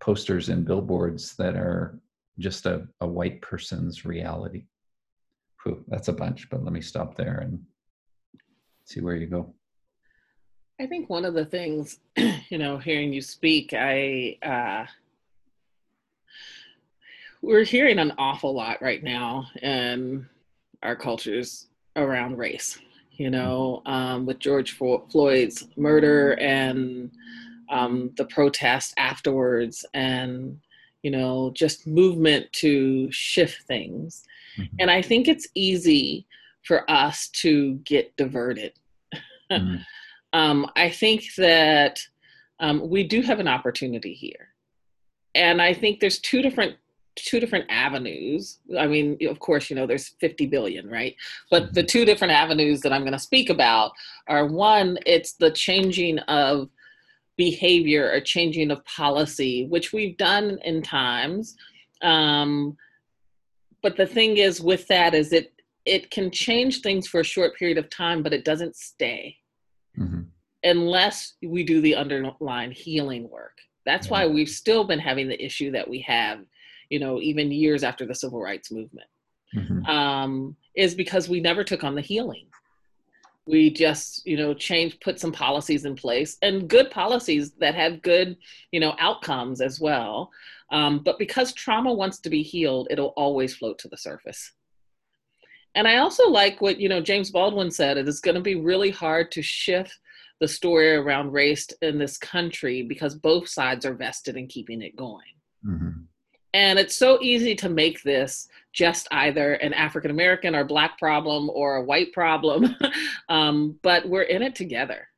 posters 0.00 0.48
and 0.48 0.64
billboards 0.64 1.36
that 1.36 1.54
are 1.54 1.98
just 2.38 2.64
a, 2.64 2.88
a 3.02 3.06
white 3.06 3.42
person's 3.42 4.06
reality. 4.06 4.64
Whew, 5.62 5.84
that's 5.88 6.08
a 6.08 6.14
bunch 6.14 6.48
but 6.48 6.64
let 6.64 6.72
me 6.72 6.80
stop 6.80 7.14
there 7.14 7.40
and 7.40 7.60
see 8.84 9.00
where 9.00 9.16
you 9.16 9.26
go. 9.26 9.52
I 10.80 10.86
think 10.86 11.10
one 11.10 11.26
of 11.26 11.34
the 11.34 11.44
things 11.44 11.98
you 12.48 12.56
know 12.56 12.78
hearing 12.78 13.12
you 13.12 13.20
speak 13.20 13.74
i 13.76 14.38
uh 14.42 14.86
we're 17.42 17.64
hearing 17.64 17.98
an 17.98 18.12
awful 18.18 18.54
lot 18.54 18.80
right 18.80 19.02
now 19.02 19.46
in 19.60 20.26
our 20.82 20.96
cultures 20.96 21.66
around 21.96 22.38
race 22.38 22.78
you 23.12 23.28
know 23.28 23.82
um, 23.84 24.24
with 24.24 24.38
george 24.38 24.72
floyd's 24.72 25.68
murder 25.76 26.32
and 26.34 27.10
um, 27.68 28.10
the 28.16 28.24
protest 28.26 28.94
afterwards 28.96 29.84
and 29.92 30.58
you 31.02 31.10
know 31.10 31.52
just 31.54 31.86
movement 31.86 32.50
to 32.52 33.10
shift 33.10 33.62
things 33.62 34.24
mm-hmm. 34.56 34.74
and 34.78 34.90
i 34.90 35.02
think 35.02 35.28
it's 35.28 35.48
easy 35.54 36.26
for 36.62 36.88
us 36.90 37.28
to 37.28 37.74
get 37.84 38.16
diverted 38.16 38.72
mm-hmm. 39.50 39.76
um, 40.32 40.70
i 40.76 40.88
think 40.88 41.24
that 41.36 42.00
um, 42.60 42.88
we 42.88 43.02
do 43.02 43.20
have 43.20 43.40
an 43.40 43.48
opportunity 43.48 44.14
here 44.14 44.48
and 45.34 45.60
i 45.60 45.74
think 45.74 45.98
there's 45.98 46.20
two 46.20 46.40
different 46.40 46.76
two 47.16 47.40
different 47.40 47.66
avenues. 47.68 48.58
I 48.78 48.86
mean, 48.86 49.18
of 49.28 49.38
course, 49.38 49.70
you 49.70 49.76
know, 49.76 49.86
there's 49.86 50.08
50 50.20 50.46
billion, 50.46 50.88
right? 50.88 51.14
But 51.50 51.74
the 51.74 51.82
two 51.82 52.04
different 52.04 52.32
avenues 52.32 52.80
that 52.80 52.92
I'm 52.92 53.02
going 53.02 53.12
to 53.12 53.18
speak 53.18 53.50
about 53.50 53.92
are 54.28 54.46
one, 54.46 54.98
it's 55.06 55.34
the 55.34 55.50
changing 55.50 56.18
of 56.20 56.68
behavior 57.36 58.10
or 58.12 58.20
changing 58.20 58.70
of 58.70 58.84
policy, 58.84 59.66
which 59.66 59.92
we've 59.92 60.16
done 60.16 60.58
in 60.64 60.82
times. 60.82 61.56
Um, 62.02 62.76
but 63.82 63.96
the 63.96 64.06
thing 64.06 64.36
is 64.36 64.60
with 64.60 64.86
that 64.88 65.14
is 65.14 65.32
it 65.32 65.52
it 65.84 66.10
can 66.10 66.30
change 66.30 66.80
things 66.80 67.08
for 67.08 67.20
a 67.20 67.24
short 67.24 67.56
period 67.56 67.76
of 67.76 67.90
time, 67.90 68.22
but 68.22 68.32
it 68.32 68.44
doesn't 68.44 68.76
stay 68.76 69.36
mm-hmm. 69.98 70.20
unless 70.62 71.34
we 71.42 71.64
do 71.64 71.80
the 71.80 71.96
underlying 71.96 72.70
healing 72.70 73.28
work. 73.28 73.58
That's 73.84 74.06
yeah. 74.06 74.12
why 74.12 74.26
we've 74.28 74.48
still 74.48 74.84
been 74.84 75.00
having 75.00 75.26
the 75.26 75.44
issue 75.44 75.72
that 75.72 75.88
we 75.88 76.00
have 76.02 76.38
you 76.92 76.98
know, 76.98 77.22
even 77.22 77.50
years 77.50 77.82
after 77.82 78.04
the 78.04 78.14
civil 78.14 78.38
rights 78.38 78.70
movement, 78.70 79.08
mm-hmm. 79.56 79.82
um, 79.86 80.54
is 80.76 80.94
because 80.94 81.26
we 81.26 81.40
never 81.40 81.64
took 81.64 81.84
on 81.84 81.94
the 81.94 82.02
healing. 82.02 82.46
We 83.46 83.70
just, 83.70 84.26
you 84.26 84.36
know, 84.36 84.52
changed, 84.52 85.00
put 85.00 85.18
some 85.18 85.32
policies 85.32 85.86
in 85.86 85.96
place 85.96 86.36
and 86.42 86.68
good 86.68 86.90
policies 86.90 87.52
that 87.60 87.74
have 87.74 88.02
good, 88.02 88.36
you 88.72 88.78
know, 88.78 88.94
outcomes 88.98 89.62
as 89.62 89.80
well. 89.80 90.30
Um, 90.70 91.02
but 91.02 91.18
because 91.18 91.54
trauma 91.54 91.94
wants 91.94 92.18
to 92.20 92.28
be 92.28 92.42
healed, 92.42 92.88
it'll 92.90 93.14
always 93.16 93.56
float 93.56 93.78
to 93.78 93.88
the 93.88 93.96
surface. 93.96 94.52
And 95.74 95.88
I 95.88 95.96
also 95.96 96.28
like 96.28 96.60
what, 96.60 96.78
you 96.78 96.90
know, 96.90 97.00
James 97.00 97.30
Baldwin 97.30 97.70
said, 97.70 97.96
it 97.96 98.06
is 98.06 98.20
going 98.20 98.34
to 98.34 98.42
be 98.42 98.56
really 98.56 98.90
hard 98.90 99.32
to 99.32 99.40
shift 99.40 99.98
the 100.40 100.48
story 100.48 100.92
around 100.92 101.32
race 101.32 101.68
in 101.80 101.96
this 101.98 102.18
country 102.18 102.82
because 102.82 103.14
both 103.14 103.48
sides 103.48 103.86
are 103.86 103.94
vested 103.94 104.36
in 104.36 104.46
keeping 104.46 104.82
it 104.82 104.94
going. 104.94 105.34
Mm-hmm. 105.66 106.02
And 106.54 106.78
it's 106.78 106.96
so 106.96 107.18
easy 107.22 107.54
to 107.56 107.68
make 107.68 108.02
this 108.02 108.48
just 108.72 109.08
either 109.10 109.54
an 109.54 109.72
African 109.72 110.10
American 110.10 110.54
or 110.54 110.64
Black 110.64 110.98
problem 110.98 111.50
or 111.50 111.76
a 111.76 111.82
white 111.82 112.12
problem, 112.12 112.74
um, 113.28 113.78
but 113.82 114.08
we're 114.08 114.22
in 114.22 114.42
it 114.42 114.54
together. 114.54 115.08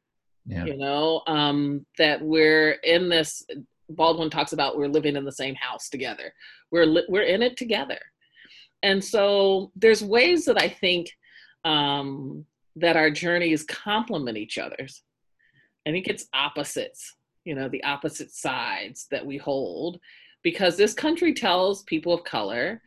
Yeah. 0.47 0.65
You 0.65 0.77
know, 0.77 1.23
um, 1.27 1.87
that 1.99 2.21
we're 2.21 2.73
in 2.83 3.09
this. 3.09 3.45
Baldwin 3.91 4.31
talks 4.31 4.53
about 4.53 4.77
we're 4.77 4.89
living 4.89 5.17
in 5.17 5.25
the 5.25 5.33
same 5.33 5.55
house 5.55 5.89
together. 5.89 6.33
We're 6.71 6.87
li- 6.87 7.07
we're 7.09 7.23
in 7.23 7.43
it 7.43 7.57
together, 7.57 7.99
and 8.83 9.03
so 9.03 9.73
there's 9.77 10.03
ways 10.03 10.45
that 10.45 10.61
I 10.61 10.69
think 10.69 11.11
um, 11.65 12.45
that 12.77 12.97
our 12.97 13.11
journeys 13.11 13.63
complement 13.63 14.37
each 14.37 14.59
other's. 14.59 15.03
I 15.87 15.91
think 15.91 16.09
it's 16.09 16.27
opposites. 16.35 17.15
You 17.45 17.55
know, 17.55 17.69
the 17.69 17.85
opposite 17.85 18.31
sides 18.31 19.07
that 19.11 19.25
we 19.25 19.37
hold, 19.37 20.01
because 20.45 20.77
this 20.77 20.95
country 20.95 21.35
tells 21.35 21.83
people 21.85 22.13
of 22.13 22.23
color 22.23 22.81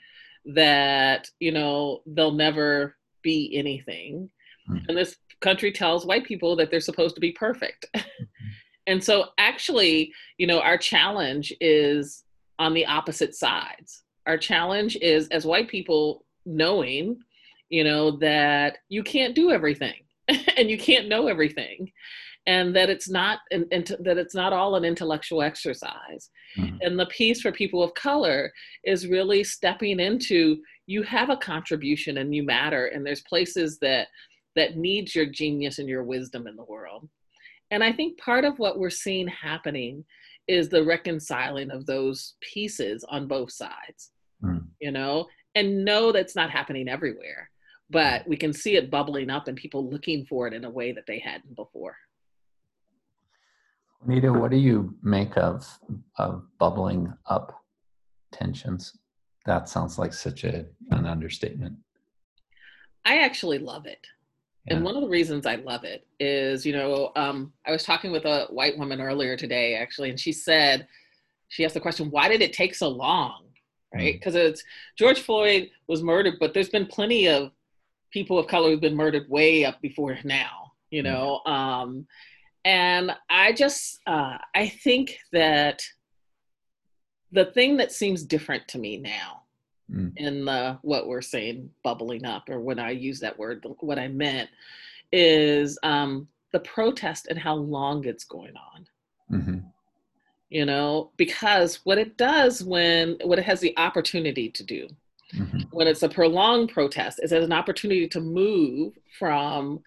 that 0.46 1.30
you 1.40 1.52
know 1.52 2.02
they'll 2.06 2.32
never 2.32 2.96
be 3.22 3.52
anything 3.54 4.30
mm-hmm. 4.70 4.86
and 4.88 4.98
this 4.98 5.18
country 5.42 5.72
tells 5.72 6.06
white 6.06 6.24
people 6.24 6.56
that 6.56 6.72
they're 6.72 6.80
supposed 6.80 7.16
to 7.16 7.22
be 7.22 7.34
perfect 7.34 7.86
mm-hmm. 7.98 8.24
and 8.88 9.04
so 9.04 9.26
actually 9.38 10.14
you 10.38 10.48
know 10.48 10.62
our 10.62 10.78
challenge 10.78 11.52
is 11.60 12.24
on 12.60 12.74
the 12.74 12.86
opposite 12.86 13.36
sides 13.36 14.04
our 14.26 14.38
challenge 14.38 14.96
is 15.02 15.28
as 15.30 15.46
white 15.46 15.68
people 15.68 16.26
knowing 16.46 17.20
you 17.70 17.84
know 17.84 18.12
that 18.12 18.78
you 18.88 19.04
can't 19.04 19.36
do 19.36 19.52
everything 19.52 20.02
and 20.58 20.70
you 20.70 20.78
can't 20.78 21.10
know 21.10 21.28
everything 21.28 21.92
and 22.48 22.74
that 22.76 22.90
it's 22.90 23.10
not 23.10 23.40
and, 23.52 23.66
and 23.72 23.96
that 24.00 24.18
it's 24.18 24.34
not 24.34 24.54
all 24.54 24.76
an 24.76 24.86
intellectual 24.86 25.44
exercise 25.44 26.32
mm-hmm. 26.58 26.78
and 26.82 26.98
the 26.98 27.06
piece 27.08 27.42
for 27.42 27.52
people 27.52 27.84
of 27.84 27.94
color 27.94 28.52
is 28.84 29.08
really 29.08 29.44
stepping 29.44 30.00
into 30.00 30.58
you 30.88 31.04
have 31.04 31.30
a 31.30 31.38
contribution 31.38 32.18
and 32.18 32.34
you 32.34 32.42
matter 32.42 32.88
and 32.88 33.06
there's 33.06 33.22
places 33.22 33.78
that 33.80 34.08
that 34.56 34.78
needs 34.78 35.14
your 35.14 35.28
genius 35.28 35.78
and 35.78 35.88
your 35.88 36.04
wisdom 36.04 36.48
in 36.48 36.56
the 36.56 36.64
world 36.64 37.08
and 37.70 37.84
i 37.84 37.92
think 37.92 38.18
part 38.18 38.46
of 38.46 38.58
what 38.58 38.80
we're 38.80 38.90
seeing 38.90 39.28
happening 39.28 40.04
is 40.48 40.70
the 40.70 40.84
reconciling 40.84 41.70
of 41.70 41.86
those 41.86 42.36
pieces 42.40 43.06
on 43.10 43.28
both 43.28 43.52
sides 43.52 44.12
mm-hmm. 44.44 44.66
you 44.80 44.92
know 44.92 45.28
and 45.54 45.84
know 45.86 46.12
that's 46.12 46.36
not 46.36 46.50
happening 46.50 46.88
everywhere 46.88 47.50
but 47.90 48.28
we 48.28 48.36
can 48.36 48.52
see 48.52 48.76
it 48.76 48.92
bubbling 48.92 49.30
up 49.30 49.48
and 49.48 49.56
people 49.56 49.90
looking 49.90 50.26
for 50.26 50.46
it 50.46 50.54
in 50.54 50.66
a 50.66 50.70
way 50.70 50.92
that 50.92 51.06
they 51.08 51.20
hadn't 51.20 51.56
before 51.56 51.96
Quanita, 54.06 54.38
what 54.38 54.52
do 54.52 54.58
you 54.58 54.96
make 55.02 55.38
of 55.38 55.68
of 56.18 56.44
bubbling 56.60 57.14
up 57.26 57.64
tensions? 58.32 58.98
That 59.46 59.70
sounds 59.70 59.98
like 59.98 60.14
such 60.14 60.44
a, 60.44 60.66
an 60.92 61.06
understatement. 61.06 61.78
I 63.06 63.20
actually 63.20 63.60
love 63.60 63.86
it. 63.86 64.06
Yeah. 64.66 64.76
And 64.76 64.84
one 64.84 64.96
of 64.96 65.02
the 65.02 65.08
reasons 65.08 65.46
I 65.46 65.56
love 65.56 65.86
it 65.86 66.06
is, 66.20 66.66
you 66.66 66.74
know, 66.74 67.12
um, 67.16 67.54
I 67.66 67.72
was 67.72 67.84
talking 67.84 68.12
with 68.12 68.26
a 68.26 68.48
white 68.50 68.78
woman 68.78 69.00
earlier 69.00 69.38
today, 69.38 69.76
actually, 69.76 70.10
and 70.10 70.20
she 70.20 70.34
said, 70.34 70.88
she 71.48 71.64
asked 71.64 71.74
the 71.74 71.80
question, 71.80 72.12
why 72.12 72.28
did 72.28 72.42
it 72.42 72.52
take 72.52 72.76
so 72.76 72.90
long? 72.90 73.46
Right? 73.94 74.16
Because 74.16 74.36
mm. 74.36 74.50
it's 74.50 74.64
George 74.98 75.22
Floyd 75.22 75.70
was 75.88 76.04
murdered, 76.04 76.36
but 76.40 76.54
there's 76.54 76.70
been 76.70 76.86
plenty 76.86 77.30
of 77.30 77.52
people 78.12 78.38
of 78.38 78.48
color 78.48 78.70
who've 78.70 78.82
been 78.82 78.96
murdered 78.96 79.30
way 79.30 79.64
up 79.64 79.82
before 79.82 80.18
now, 80.26 80.74
you 80.90 81.02
mm. 81.02 81.06
know. 81.06 81.42
Mm. 81.48 81.52
Um, 81.52 82.08
and 82.68 83.16
I 83.30 83.54
just, 83.54 84.02
uh, 84.08 84.38
I 84.54 84.68
think 84.68 85.20
that 85.32 85.82
the 87.32 87.46
thing 87.46 87.78
that 87.78 87.94
seems 87.94 88.24
different 88.24 88.68
to 88.68 88.78
me 88.78 88.98
now 88.98 89.44
mm. 89.90 90.12
in 90.18 90.44
the, 90.44 90.78
what 90.82 91.08
we're 91.08 91.22
saying, 91.22 91.70
bubbling 91.82 92.26
up, 92.26 92.50
or 92.50 92.60
when 92.60 92.78
I 92.78 92.90
use 92.90 93.22
that 93.22 93.40
word, 93.40 93.66
what 93.80 93.98
I 93.98 94.10
meant 94.10 94.50
is 95.14 95.80
um, 95.82 96.28
the 96.52 96.60
protest 96.60 97.28
and 97.30 97.40
how 97.40 97.56
long 97.56 98.04
it's 98.04 98.26
going 98.26 98.56
on. 98.58 98.88
Mm-hmm. 99.32 99.60
You 100.50 100.66
know, 100.66 101.12
because 101.16 101.80
what 101.86 101.98
it 101.98 102.18
does 102.18 102.66
when, 102.66 103.18
what 103.24 103.40
it 103.40 103.46
has 103.46 103.62
the 103.62 103.78
opportunity 103.78 104.50
to 104.50 104.64
do, 104.64 104.90
mm-hmm. 105.34 105.60
when 105.72 105.88
it's 105.88 106.04
a 106.04 106.10
prolonged 106.10 106.74
protest, 106.74 107.22
is 107.24 107.32
it 107.32 107.44
an 107.44 107.54
opportunity 107.54 108.10
to 108.10 108.20
move 108.20 108.92
from 109.18 109.80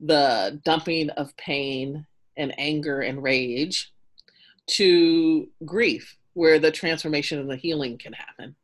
the 0.00 0.60
dumping 0.64 1.10
of 1.10 1.36
pain 1.36 2.04
and 2.36 2.54
anger 2.58 3.00
and 3.00 3.22
rage 3.22 3.92
to 4.66 5.48
grief, 5.64 6.16
where 6.32 6.58
the 6.58 6.70
transformation 6.70 7.38
and 7.38 7.50
the 7.50 7.56
healing 7.56 7.98
can 7.98 8.12
happen. 8.12 8.54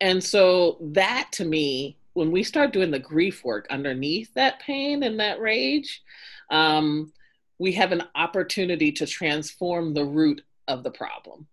And 0.00 0.22
so, 0.22 0.78
that 0.80 1.28
to 1.32 1.44
me, 1.44 1.96
when 2.14 2.30
we 2.30 2.42
start 2.42 2.72
doing 2.72 2.90
the 2.90 2.98
grief 2.98 3.44
work 3.44 3.66
underneath 3.70 4.32
that 4.34 4.60
pain 4.60 5.02
and 5.04 5.18
that 5.20 5.40
rage, 5.40 6.02
um, 6.50 7.12
we 7.58 7.72
have 7.72 7.92
an 7.92 8.02
opportunity 8.14 8.90
to 8.92 9.06
transform 9.06 9.94
the 9.94 10.04
root 10.04 10.42
of 10.68 10.82
the 10.82 10.90
problem. 10.90 11.46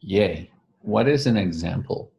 Yay. 0.00 0.50
What 0.82 1.08
is 1.08 1.26
an 1.26 1.36
example, 1.36 2.12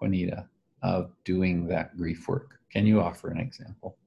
Quanita, 0.00 0.46
of 0.82 1.10
doing 1.24 1.66
that 1.66 1.96
grief 1.96 2.28
work? 2.28 2.60
Can 2.72 2.86
you 2.86 3.00
offer 3.00 3.28
an 3.28 3.38
example? 3.38 3.98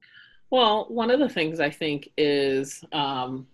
Well, 0.50 0.86
one 0.88 1.10
of 1.10 1.20
the 1.20 1.28
things 1.28 1.60
I 1.60 1.70
think 1.70 2.10
is 2.16 2.84
um, 2.92 3.46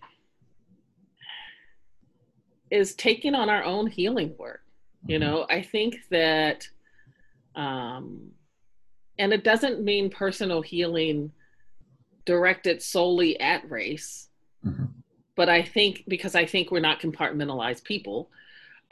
is 2.71 2.95
taking 2.95 3.35
on 3.35 3.49
our 3.49 3.63
own 3.63 3.87
healing 3.87 4.35
work. 4.39 4.63
Mm-hmm. 5.03 5.11
You 5.13 5.19
know, 5.19 5.47
I 5.51 5.63
think 5.63 5.97
that, 6.11 6.69
um, 7.55 8.31
and 9.19 9.33
it 9.33 9.45
doesn't 9.45 9.85
mean 9.85 10.11
personal 10.11 10.63
healing 10.63 11.33
directed 12.25 12.83
solely 12.83 13.39
at 13.41 13.71
race, 13.71 14.29
mm-hmm. 14.65 14.87
but 15.37 15.49
I 15.49 15.63
think 15.63 16.05
because 16.09 16.35
I 16.35 16.47
think 16.47 16.71
we're 16.71 16.81
not 16.81 17.01
compartmentalized 17.01 17.85
people, 17.85 18.31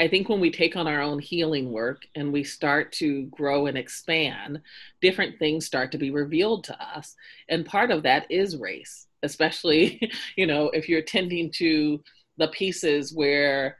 I 0.00 0.08
think 0.08 0.28
when 0.28 0.40
we 0.40 0.50
take 0.50 0.74
on 0.74 0.88
our 0.88 1.00
own 1.00 1.20
healing 1.20 1.70
work 1.70 2.02
and 2.16 2.32
we 2.32 2.42
start 2.42 2.90
to 2.94 3.22
grow 3.26 3.66
and 3.66 3.78
expand, 3.78 4.60
different 5.00 5.38
things 5.38 5.66
start 5.66 5.92
to 5.92 5.98
be 5.98 6.10
revealed 6.10 6.64
to 6.64 6.82
us. 6.82 7.14
And 7.48 7.64
part 7.64 7.92
of 7.92 8.02
that 8.02 8.26
is 8.28 8.56
race, 8.56 9.06
especially, 9.22 10.00
you 10.36 10.46
know, 10.46 10.70
if 10.70 10.88
you're 10.88 11.02
tending 11.02 11.52
to 11.52 12.02
the 12.38 12.48
pieces 12.48 13.14
where 13.14 13.78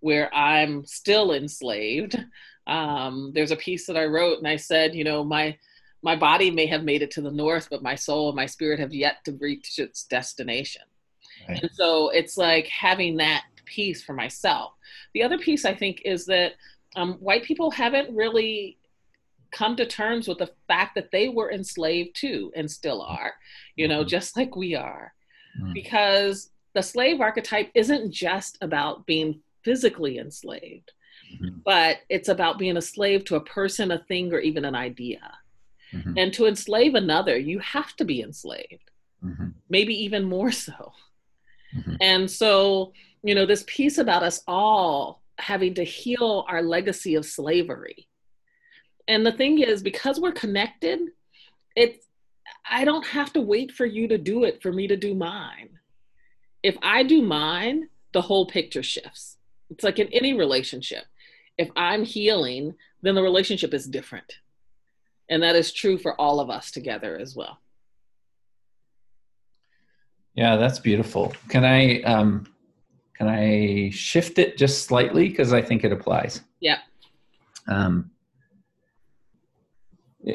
where 0.00 0.32
I'm 0.34 0.84
still 0.84 1.32
enslaved. 1.32 2.22
Um, 2.66 3.32
there's 3.34 3.50
a 3.50 3.56
piece 3.56 3.86
that 3.86 3.96
I 3.96 4.04
wrote 4.04 4.38
and 4.38 4.46
I 4.46 4.56
said, 4.56 4.94
you 4.94 5.04
know, 5.04 5.24
my 5.24 5.56
my 6.02 6.14
body 6.14 6.50
may 6.50 6.66
have 6.66 6.84
made 6.84 7.02
it 7.02 7.10
to 7.12 7.20
the 7.20 7.32
north, 7.32 7.68
but 7.70 7.82
my 7.82 7.94
soul 7.94 8.28
and 8.28 8.36
my 8.36 8.46
spirit 8.46 8.78
have 8.78 8.94
yet 8.94 9.24
to 9.24 9.32
reach 9.40 9.78
its 9.78 10.04
destination. 10.04 10.82
Right. 11.48 11.60
And 11.62 11.70
so 11.72 12.10
it's 12.10 12.36
like 12.36 12.68
having 12.68 13.16
that 13.16 13.44
piece 13.66 14.02
for 14.02 14.14
myself. 14.14 14.72
The 15.12 15.22
other 15.22 15.38
piece 15.38 15.64
I 15.64 15.74
think 15.74 16.02
is 16.04 16.24
that 16.26 16.52
um, 16.96 17.14
white 17.14 17.44
people 17.44 17.70
haven't 17.70 18.14
really 18.14 18.78
come 19.52 19.76
to 19.76 19.86
terms 19.86 20.28
with 20.28 20.38
the 20.38 20.50
fact 20.66 20.94
that 20.94 21.10
they 21.10 21.28
were 21.28 21.52
enslaved 21.52 22.16
too 22.16 22.52
and 22.56 22.70
still 22.70 23.02
are, 23.02 23.34
you 23.76 23.88
know, 23.88 24.00
mm-hmm. 24.00 24.08
just 24.08 24.36
like 24.36 24.56
we 24.56 24.74
are. 24.74 25.12
Mm-hmm. 25.60 25.72
Because 25.72 26.50
the 26.74 26.82
slave 26.82 27.20
archetype 27.20 27.70
isn't 27.74 28.12
just 28.12 28.58
about 28.60 29.06
being 29.06 29.40
physically 29.62 30.18
enslaved, 30.18 30.92
mm-hmm. 31.34 31.58
but 31.64 31.98
it's 32.08 32.28
about 32.28 32.58
being 32.58 32.76
a 32.76 32.82
slave 32.82 33.24
to 33.24 33.36
a 33.36 33.44
person, 33.44 33.90
a 33.90 33.98
thing, 33.98 34.32
or 34.32 34.40
even 34.40 34.64
an 34.64 34.74
idea. 34.74 35.32
Mm-hmm. 35.92 36.18
And 36.18 36.32
to 36.34 36.46
enslave 36.46 36.94
another, 36.94 37.38
you 37.38 37.58
have 37.60 37.96
to 37.96 38.04
be 38.04 38.20
enslaved, 38.20 38.90
mm-hmm. 39.24 39.48
maybe 39.70 39.94
even 40.04 40.24
more 40.24 40.52
so. 40.52 40.92
Mm-hmm. 41.74 41.94
And 42.00 42.30
so 42.30 42.92
you 43.26 43.34
know, 43.34 43.44
this 43.44 43.64
piece 43.66 43.98
about 43.98 44.22
us 44.22 44.42
all 44.46 45.20
having 45.38 45.74
to 45.74 45.84
heal 45.84 46.44
our 46.48 46.62
legacy 46.62 47.16
of 47.16 47.24
slavery. 47.24 48.08
And 49.08 49.26
the 49.26 49.32
thing 49.32 49.60
is, 49.60 49.82
because 49.82 50.20
we're 50.20 50.32
connected, 50.32 51.00
it's 51.74 52.06
I 52.68 52.84
don't 52.84 53.06
have 53.06 53.32
to 53.32 53.40
wait 53.40 53.72
for 53.72 53.84
you 53.84 54.08
to 54.08 54.18
do 54.18 54.44
it 54.44 54.62
for 54.62 54.72
me 54.72 54.86
to 54.88 54.96
do 54.96 55.14
mine. 55.14 55.70
If 56.62 56.76
I 56.82 57.02
do 57.02 57.20
mine, 57.20 57.88
the 58.12 58.22
whole 58.22 58.46
picture 58.46 58.82
shifts. 58.82 59.36
It's 59.70 59.84
like 59.84 59.98
in 59.98 60.08
any 60.12 60.32
relationship. 60.32 61.04
If 61.58 61.70
I'm 61.76 62.04
healing, 62.04 62.74
then 63.02 63.16
the 63.16 63.22
relationship 63.22 63.74
is 63.74 63.86
different. 63.86 64.38
And 65.28 65.42
that 65.42 65.56
is 65.56 65.72
true 65.72 65.98
for 65.98 66.20
all 66.20 66.38
of 66.38 66.48
us 66.48 66.70
together 66.70 67.18
as 67.18 67.34
well. 67.34 67.58
Yeah, 70.34 70.56
that's 70.56 70.78
beautiful. 70.78 71.34
Can 71.48 71.64
I 71.64 72.02
um 72.02 72.46
can 73.16 73.28
I 73.28 73.90
shift 73.90 74.38
it 74.38 74.58
just 74.58 74.84
slightly 74.84 75.28
because 75.28 75.52
I 75.52 75.62
think 75.62 75.84
it 75.84 75.92
applies? 75.92 76.42
Yeah. 76.60 76.78
Um, 77.66 78.10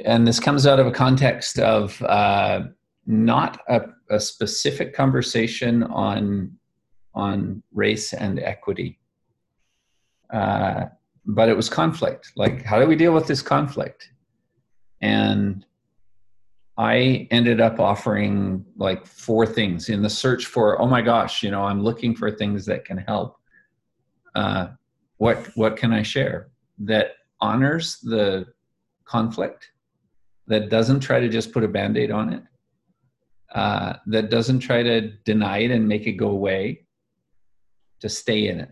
and 0.06 0.28
this 0.28 0.40
comes 0.40 0.66
out 0.66 0.80
of 0.80 0.88
a 0.88 0.92
context 0.92 1.60
of 1.60 2.02
uh, 2.04 2.62
not 3.06 3.60
a, 3.68 3.82
a, 4.10 4.20
specific 4.20 4.94
conversation 4.94 5.84
on 5.84 6.58
on 7.14 7.62
race 7.74 8.14
and 8.14 8.40
equity, 8.40 9.00
uh, 10.34 10.86
but 11.26 11.50
it 11.50 11.58
was 11.58 11.70
conflict. 11.70 12.32
Like, 12.36 12.64
how 12.64 12.80
do 12.80 12.88
we 12.88 12.96
deal 12.96 13.14
with 13.14 13.28
this 13.28 13.42
conflict? 13.42 14.10
And 15.02 15.66
I 16.82 17.28
ended 17.30 17.62
up 17.62 17.80
offering 17.80 18.66
like 18.76 19.06
four 19.06 19.46
things 19.46 19.90
in 19.90 20.02
the 20.02 20.10
search 20.10 20.48
for, 20.48 20.82
oh 20.82 20.88
my 20.88 21.04
gosh, 21.04 21.44
you 21.44 21.52
know, 21.52 21.64
I'm 21.64 21.84
looking 21.84 22.16
for 22.16 22.32
things 22.32 22.66
that 22.66 22.86
can 22.86 22.98
help. 22.98 23.38
Uh, 24.34 24.70
what 25.18 25.38
what 25.54 25.78
can 25.78 25.94
I 25.94 26.02
share 26.02 26.50
that 26.80 27.08
honors 27.40 28.00
the 28.00 28.48
conflict, 29.06 29.70
that 30.48 30.70
doesn't 30.70 31.02
try 31.02 31.20
to 31.20 31.30
just 31.30 31.52
put 31.52 31.64
a 31.64 31.68
band-aid 31.68 32.10
on 32.10 32.34
it, 32.34 32.44
uh, 33.54 33.94
that 34.08 34.32
doesn't 34.32 34.60
try 34.60 34.82
to 34.82 35.02
deny 35.24 35.60
it 35.60 35.70
and 35.70 35.88
make 35.88 36.08
it 36.08 36.14
go 36.14 36.30
away, 36.30 36.86
to 38.00 38.10
stay 38.10 38.48
in 38.48 38.60
it. 38.60 38.72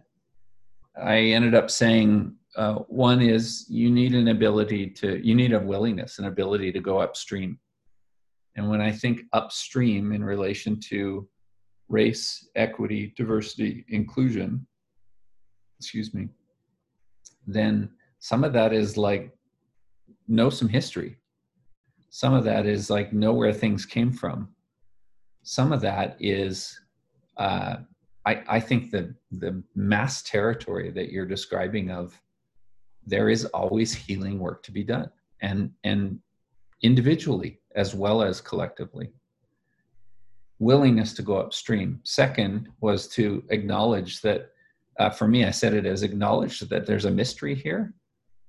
I 0.99 1.17
ended 1.37 1.53
up 1.53 1.69
saying 1.69 2.33
uh, 2.55 2.75
one 3.07 3.21
is 3.21 3.67
you 3.69 3.91
need 3.91 4.15
an 4.15 4.29
ability 4.29 4.89
to, 5.01 5.23
you 5.23 5.35
need 5.35 5.53
a 5.53 5.59
willingness, 5.59 6.17
an 6.17 6.25
ability 6.25 6.71
to 6.71 6.79
go 6.79 6.97
upstream 6.97 7.59
and 8.55 8.69
when 8.69 8.81
I 8.81 8.91
think 8.91 9.21
upstream 9.33 10.11
in 10.11 10.23
relation 10.23 10.79
to 10.89 11.27
race, 11.87 12.49
equity, 12.55 13.13
diversity, 13.15 13.85
inclusion, 13.89 14.65
excuse 15.79 16.13
me, 16.13 16.29
then 17.47 17.89
some 18.19 18.43
of 18.43 18.53
that 18.53 18.73
is 18.73 18.97
like 18.97 19.31
know 20.27 20.49
some 20.49 20.67
history. 20.67 21.17
Some 22.09 22.33
of 22.33 22.43
that 22.43 22.65
is 22.65 22.89
like 22.89 23.13
know 23.13 23.33
where 23.33 23.53
things 23.53 23.85
came 23.85 24.11
from. 24.11 24.49
Some 25.43 25.71
of 25.71 25.81
that 25.81 26.17
is, 26.19 26.79
uh, 27.37 27.77
I, 28.25 28.43
I 28.47 28.59
think 28.59 28.91
the 28.91 29.15
the 29.31 29.63
mass 29.75 30.21
territory 30.23 30.91
that 30.91 31.11
you're 31.11 31.25
describing 31.25 31.91
of, 31.91 32.19
there 33.05 33.29
is 33.29 33.45
always 33.45 33.93
healing 33.93 34.37
work 34.39 34.63
to 34.63 34.71
be 34.71 34.83
done, 34.83 35.09
and 35.41 35.71
and 35.83 36.19
individually 36.81 37.59
as 37.75 37.93
well 37.93 38.21
as 38.21 38.41
collectively. 38.41 39.11
Willingness 40.59 41.13
to 41.13 41.21
go 41.21 41.37
upstream. 41.37 41.99
Second 42.03 42.67
was 42.81 43.07
to 43.09 43.43
acknowledge 43.49 44.21
that, 44.21 44.49
uh, 44.99 45.09
for 45.09 45.27
me, 45.27 45.45
I 45.45 45.51
said 45.51 45.73
it 45.73 45.85
as 45.85 46.03
acknowledge 46.03 46.59
that 46.59 46.85
there's 46.85 47.05
a 47.05 47.11
mystery 47.11 47.55
here. 47.55 47.93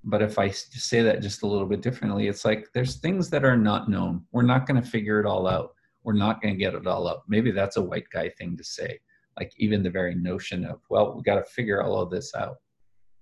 But 0.02 0.22
if 0.22 0.38
I 0.38 0.48
say 0.50 1.02
that 1.02 1.20
just 1.20 1.42
a 1.42 1.46
little 1.46 1.66
bit 1.66 1.82
differently, 1.82 2.26
it's 2.26 2.44
like 2.44 2.68
there's 2.72 2.96
things 2.96 3.28
that 3.30 3.44
are 3.44 3.56
not 3.56 3.90
known. 3.90 4.24
We're 4.32 4.42
not 4.42 4.66
going 4.66 4.80
to 4.82 4.88
figure 4.88 5.20
it 5.20 5.26
all 5.26 5.46
out. 5.46 5.74
We're 6.02 6.14
not 6.14 6.40
going 6.40 6.54
to 6.54 6.58
get 6.58 6.74
it 6.74 6.86
all 6.86 7.06
out. 7.06 7.22
Maybe 7.28 7.50
that's 7.50 7.76
a 7.76 7.82
white 7.82 8.08
guy 8.10 8.30
thing 8.30 8.56
to 8.56 8.64
say. 8.64 8.98
Like 9.38 9.52
even 9.58 9.82
the 9.82 9.90
very 9.90 10.14
notion 10.14 10.64
of, 10.64 10.80
well, 10.88 11.14
we 11.14 11.22
got 11.22 11.36
to 11.36 11.44
figure 11.44 11.82
all 11.82 12.00
of 12.00 12.10
this 12.10 12.34
out. 12.34 12.56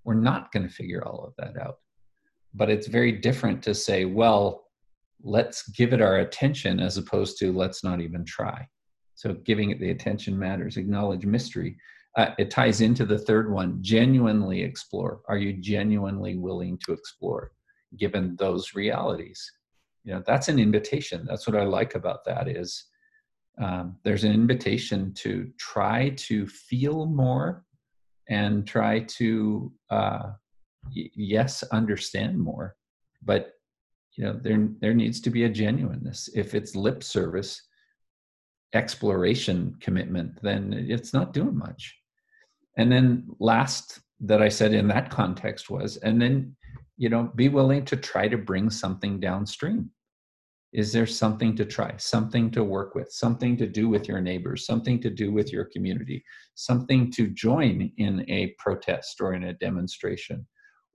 We're 0.05 0.14
not 0.14 0.53
going 0.53 0.66
to 0.66 0.73
figure 0.73 1.05
all 1.05 1.25
of 1.25 1.35
that 1.37 1.61
out. 1.61 1.79
But 2.55 2.71
it's 2.71 2.87
very 2.87 3.12
different 3.12 3.62
to 3.64 3.75
say, 3.75 4.05
well, 4.05 4.67
let's 5.22 5.68
give 5.70 5.92
it 5.92 6.00
our 6.00 6.18
attention 6.18 6.81
as 6.81 6.96
opposed 6.96 7.38
to 7.38 7.52
let's 7.52 7.83
not 7.83 8.00
even 8.00 8.24
try. 8.24 8.66
So 9.14 9.35
giving 9.35 9.70
it 9.70 9.81
the 9.81 9.90
attention 9.90 10.38
matters. 10.38 10.76
Acknowledge 10.76 11.26
mystery. 11.26 11.76
Uh, 12.16 12.31
it 12.38 12.50
ties 12.50 12.81
into 12.81 13.04
the 13.04 13.18
third 13.18 13.50
one 13.50 13.78
genuinely 13.81 14.62
explore. 14.62 15.20
Are 15.28 15.38
you 15.38 15.54
genuinely 15.54 16.37
willing 16.37 16.78
to 16.85 16.92
explore 16.92 17.52
given 17.96 18.37
those 18.37 18.74
realities? 18.74 19.52
You 20.04 20.14
know, 20.14 20.22
that's 20.26 20.48
an 20.48 20.59
invitation. 20.59 21.26
That's 21.28 21.46
what 21.46 21.57
I 21.57 21.64
like 21.64 21.94
about 21.94 22.24
that 22.26 22.48
is 22.48 22.85
um, 23.61 23.96
there's 24.04 24.24
an 24.24 24.33
invitation 24.33 25.12
to 25.14 25.50
try 25.59 26.11
to 26.11 26.46
feel 26.46 27.07
more 27.07 27.64
and 28.28 28.66
try 28.66 29.00
to, 29.00 29.72
uh, 29.90 30.31
y- 30.94 31.11
yes, 31.14 31.64
understand 31.72 32.38
more, 32.38 32.76
but 33.22 33.58
you 34.18 34.24
know 34.24 34.38
there 34.42 34.68
there 34.81 34.94
needs 34.94 35.20
to 35.20 35.31
be 35.31 35.44
a 35.44 35.48
genuineness. 35.48 36.28
If 36.35 36.54
it's 36.54 36.74
lip 36.74 37.04
service 37.04 37.62
exploration 38.74 39.74
commitment 39.81 40.33
then 40.42 40.74
it's 40.88 41.14
not 41.14 41.33
doing 41.33 41.57
much. 41.57 41.96
And 42.76 42.92
then 42.92 43.28
last 43.38 44.00
that 44.20 44.42
i 44.42 44.48
said 44.48 44.74
in 44.74 44.88
that 44.88 45.11
context 45.11 45.70
was 45.70 45.96
and 45.98 46.20
then 46.20 46.57
you 46.96 47.09
know 47.09 47.31
be 47.37 47.48
willing 47.48 47.85
to 47.85 47.96
try 47.96 48.26
to 48.28 48.37
bring 48.37 48.68
something 48.68 49.20
downstream. 49.20 49.90
Is 50.72 50.92
there 50.92 51.07
something 51.07 51.57
to 51.57 51.64
try 51.64 51.94
something 51.96 52.50
to 52.50 52.62
work 52.62 52.94
with 52.96 53.11
something 53.12 53.57
to 53.57 53.66
do 53.66 53.88
with 53.88 54.09
your 54.09 54.20
neighbors 54.20 54.66
something 54.66 55.00
to 55.00 55.11
do 55.11 55.33
with 55.33 55.52
your 55.52 55.66
community 55.66 56.24
something 56.57 57.11
to 57.12 57.28
join 57.28 57.92
in 57.98 58.28
a 58.28 58.54
protest 58.59 59.20
or 59.20 59.33
in 59.35 59.44
a 59.44 59.54
demonstration 59.54 60.46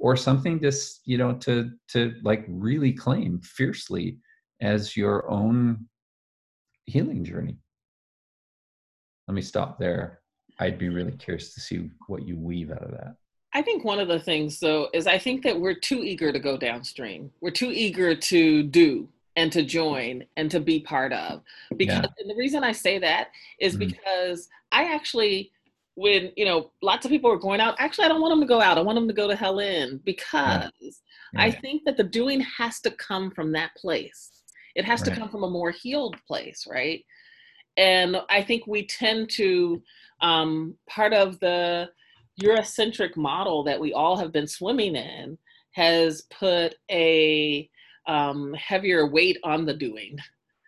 or 0.03 0.17
something 0.17 0.59
just 0.59 0.99
you 1.05 1.17
know 1.17 1.33
to 1.33 1.71
to 1.87 2.13
like 2.23 2.43
really 2.49 2.91
claim 2.91 3.39
fiercely 3.39 4.17
as 4.61 4.97
your 4.97 5.29
own 5.31 5.87
healing 6.85 7.23
journey 7.23 7.55
let 9.27 9.33
me 9.33 9.41
stop 9.41 9.79
there 9.79 10.19
i'd 10.59 10.77
be 10.77 10.89
really 10.89 11.13
curious 11.13 11.53
to 11.53 11.61
see 11.61 11.89
what 12.07 12.27
you 12.27 12.37
weave 12.37 12.69
out 12.69 12.83
of 12.83 12.91
that 12.91 13.15
I 13.55 13.61
think 13.61 13.85
one 13.85 13.99
of 13.99 14.07
the 14.07 14.19
things, 14.19 14.59
though, 14.59 14.89
is 14.95 15.05
I 15.05 15.19
think 15.19 15.43
that 15.43 15.59
we're 15.59 15.75
too 15.75 15.99
eager 15.99 16.33
to 16.33 16.39
go 16.39 16.57
downstream. 16.57 17.29
We're 17.39 17.51
too 17.51 17.69
eager 17.71 18.15
to 18.15 18.63
do 18.63 19.07
and 19.35 19.51
to 19.51 19.61
join 19.61 20.25
and 20.37 20.49
to 20.49 20.59
be 20.59 20.79
part 20.79 21.13
of. 21.13 21.43
Because 21.77 21.99
yeah. 22.01 22.09
and 22.17 22.31
the 22.31 22.35
reason 22.35 22.63
I 22.63 22.71
say 22.71 22.97
that 22.97 23.27
is 23.59 23.77
mm-hmm. 23.77 23.91
because 23.91 24.49
I 24.71 24.91
actually, 24.91 25.51
when 25.95 26.32
you 26.36 26.45
know, 26.45 26.71
lots 26.82 27.06
of 27.06 27.12
people 27.12 27.32
are 27.32 27.38
going 27.38 27.60
out. 27.60 27.75
Actually, 27.79 28.06
I 28.06 28.08
don't 28.10 28.21
want 28.21 28.32
them 28.32 28.41
to 28.41 28.47
go 28.47 28.62
out. 28.62 28.77
I 28.77 28.82
want 28.82 28.95
them 28.95 29.08
to 29.08 29.13
go 29.13 29.27
to 29.27 29.36
hell 29.36 29.60
in 29.60 29.99
because. 30.03 30.71
Yeah. 31.34 31.41
I 31.41 31.49
think 31.49 31.82
that 31.86 31.97
the 31.97 32.03
doing 32.03 32.41
has 32.41 32.79
to 32.82 32.91
come 32.91 33.32
from 33.32 33.51
that 33.53 33.71
place. 33.75 34.43
It 34.75 34.86
has 34.86 35.01
right. 35.01 35.10
to 35.13 35.19
come 35.19 35.29
from 35.29 35.43
a 35.43 35.49
more 35.49 35.71
healed 35.71 36.15
place, 36.27 36.67
right? 36.69 37.03
And 37.77 38.17
I 38.29 38.43
think 38.43 38.67
we 38.67 38.86
tend 38.86 39.29
to 39.32 39.82
um, 40.21 40.75
part 40.88 41.13
of 41.13 41.39
the 41.39 41.89
Eurocentric 42.41 43.15
model 43.15 43.63
that 43.63 43.79
we 43.79 43.93
all 43.93 44.17
have 44.17 44.32
been 44.32 44.47
swimming 44.47 44.95
in 44.95 45.38
has 45.71 46.23
put 46.23 46.75
a 46.91 47.69
um, 48.08 48.53
heavier 48.53 49.08
weight 49.08 49.38
on 49.43 49.65
the 49.65 49.73
doing, 49.73 50.17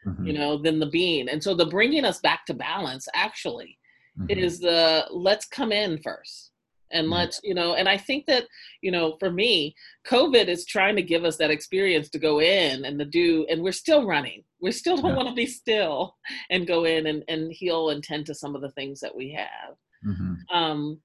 mm-hmm. 0.06 0.26
you 0.26 0.34
know, 0.34 0.58
than 0.58 0.80
the 0.80 0.90
being. 0.90 1.30
And 1.30 1.44
so 1.44 1.54
the 1.54 1.66
bringing 1.66 2.06
us 2.06 2.20
back 2.20 2.46
to 2.48 2.54
balance 2.54 3.08
actually 3.14 3.78
mm-hmm. 4.20 4.40
is 4.40 4.60
the 4.60 5.06
let's 5.12 5.46
come 5.46 5.72
in 5.72 6.00
first 6.02 6.52
and 6.92 7.06
mm-hmm. 7.06 7.14
let's 7.14 7.40
you 7.44 7.54
know 7.54 7.76
and 7.76 7.90
i 7.90 7.98
think 7.98 8.26
that 8.26 8.46
you 8.82 8.92
know 8.92 9.16
for 9.20 9.32
me 9.32 9.76
covid 10.08 10.48
is 10.48 10.66
trying 10.66 10.96
to 10.96 11.02
give 11.02 11.24
us 11.24 11.38
that 11.38 11.52
experience 11.52 12.10
to 12.10 12.20
go 12.20 12.40
in 12.40 12.86
and 12.86 13.00
to 13.00 13.06
do 13.06 13.46
and 13.50 13.62
we're 13.62 13.72
still 13.72 14.06
running 14.06 14.44
we 14.62 14.72
still 14.72 14.96
don't 14.98 15.12
yeah. 15.12 15.16
want 15.16 15.28
to 15.28 15.36
be 15.36 15.46
still 15.46 16.16
and 16.50 16.68
go 16.68 16.86
in 16.86 17.08
and, 17.08 17.24
and 17.28 17.52
heal 17.52 17.90
and 17.90 18.04
tend 18.04 18.26
to 18.26 18.36
some 18.36 18.56
of 18.56 18.62
the 18.62 18.72
things 18.72 19.00
that 19.00 19.16
we 19.16 19.32
have 19.32 19.76
mm-hmm. 20.06 20.34
um 20.56 21.00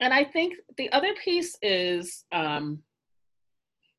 and 0.00 0.14
I 0.14 0.24
think 0.24 0.54
the 0.78 0.90
other 0.92 1.14
piece 1.22 1.56
is, 1.60 2.24
um, 2.32 2.82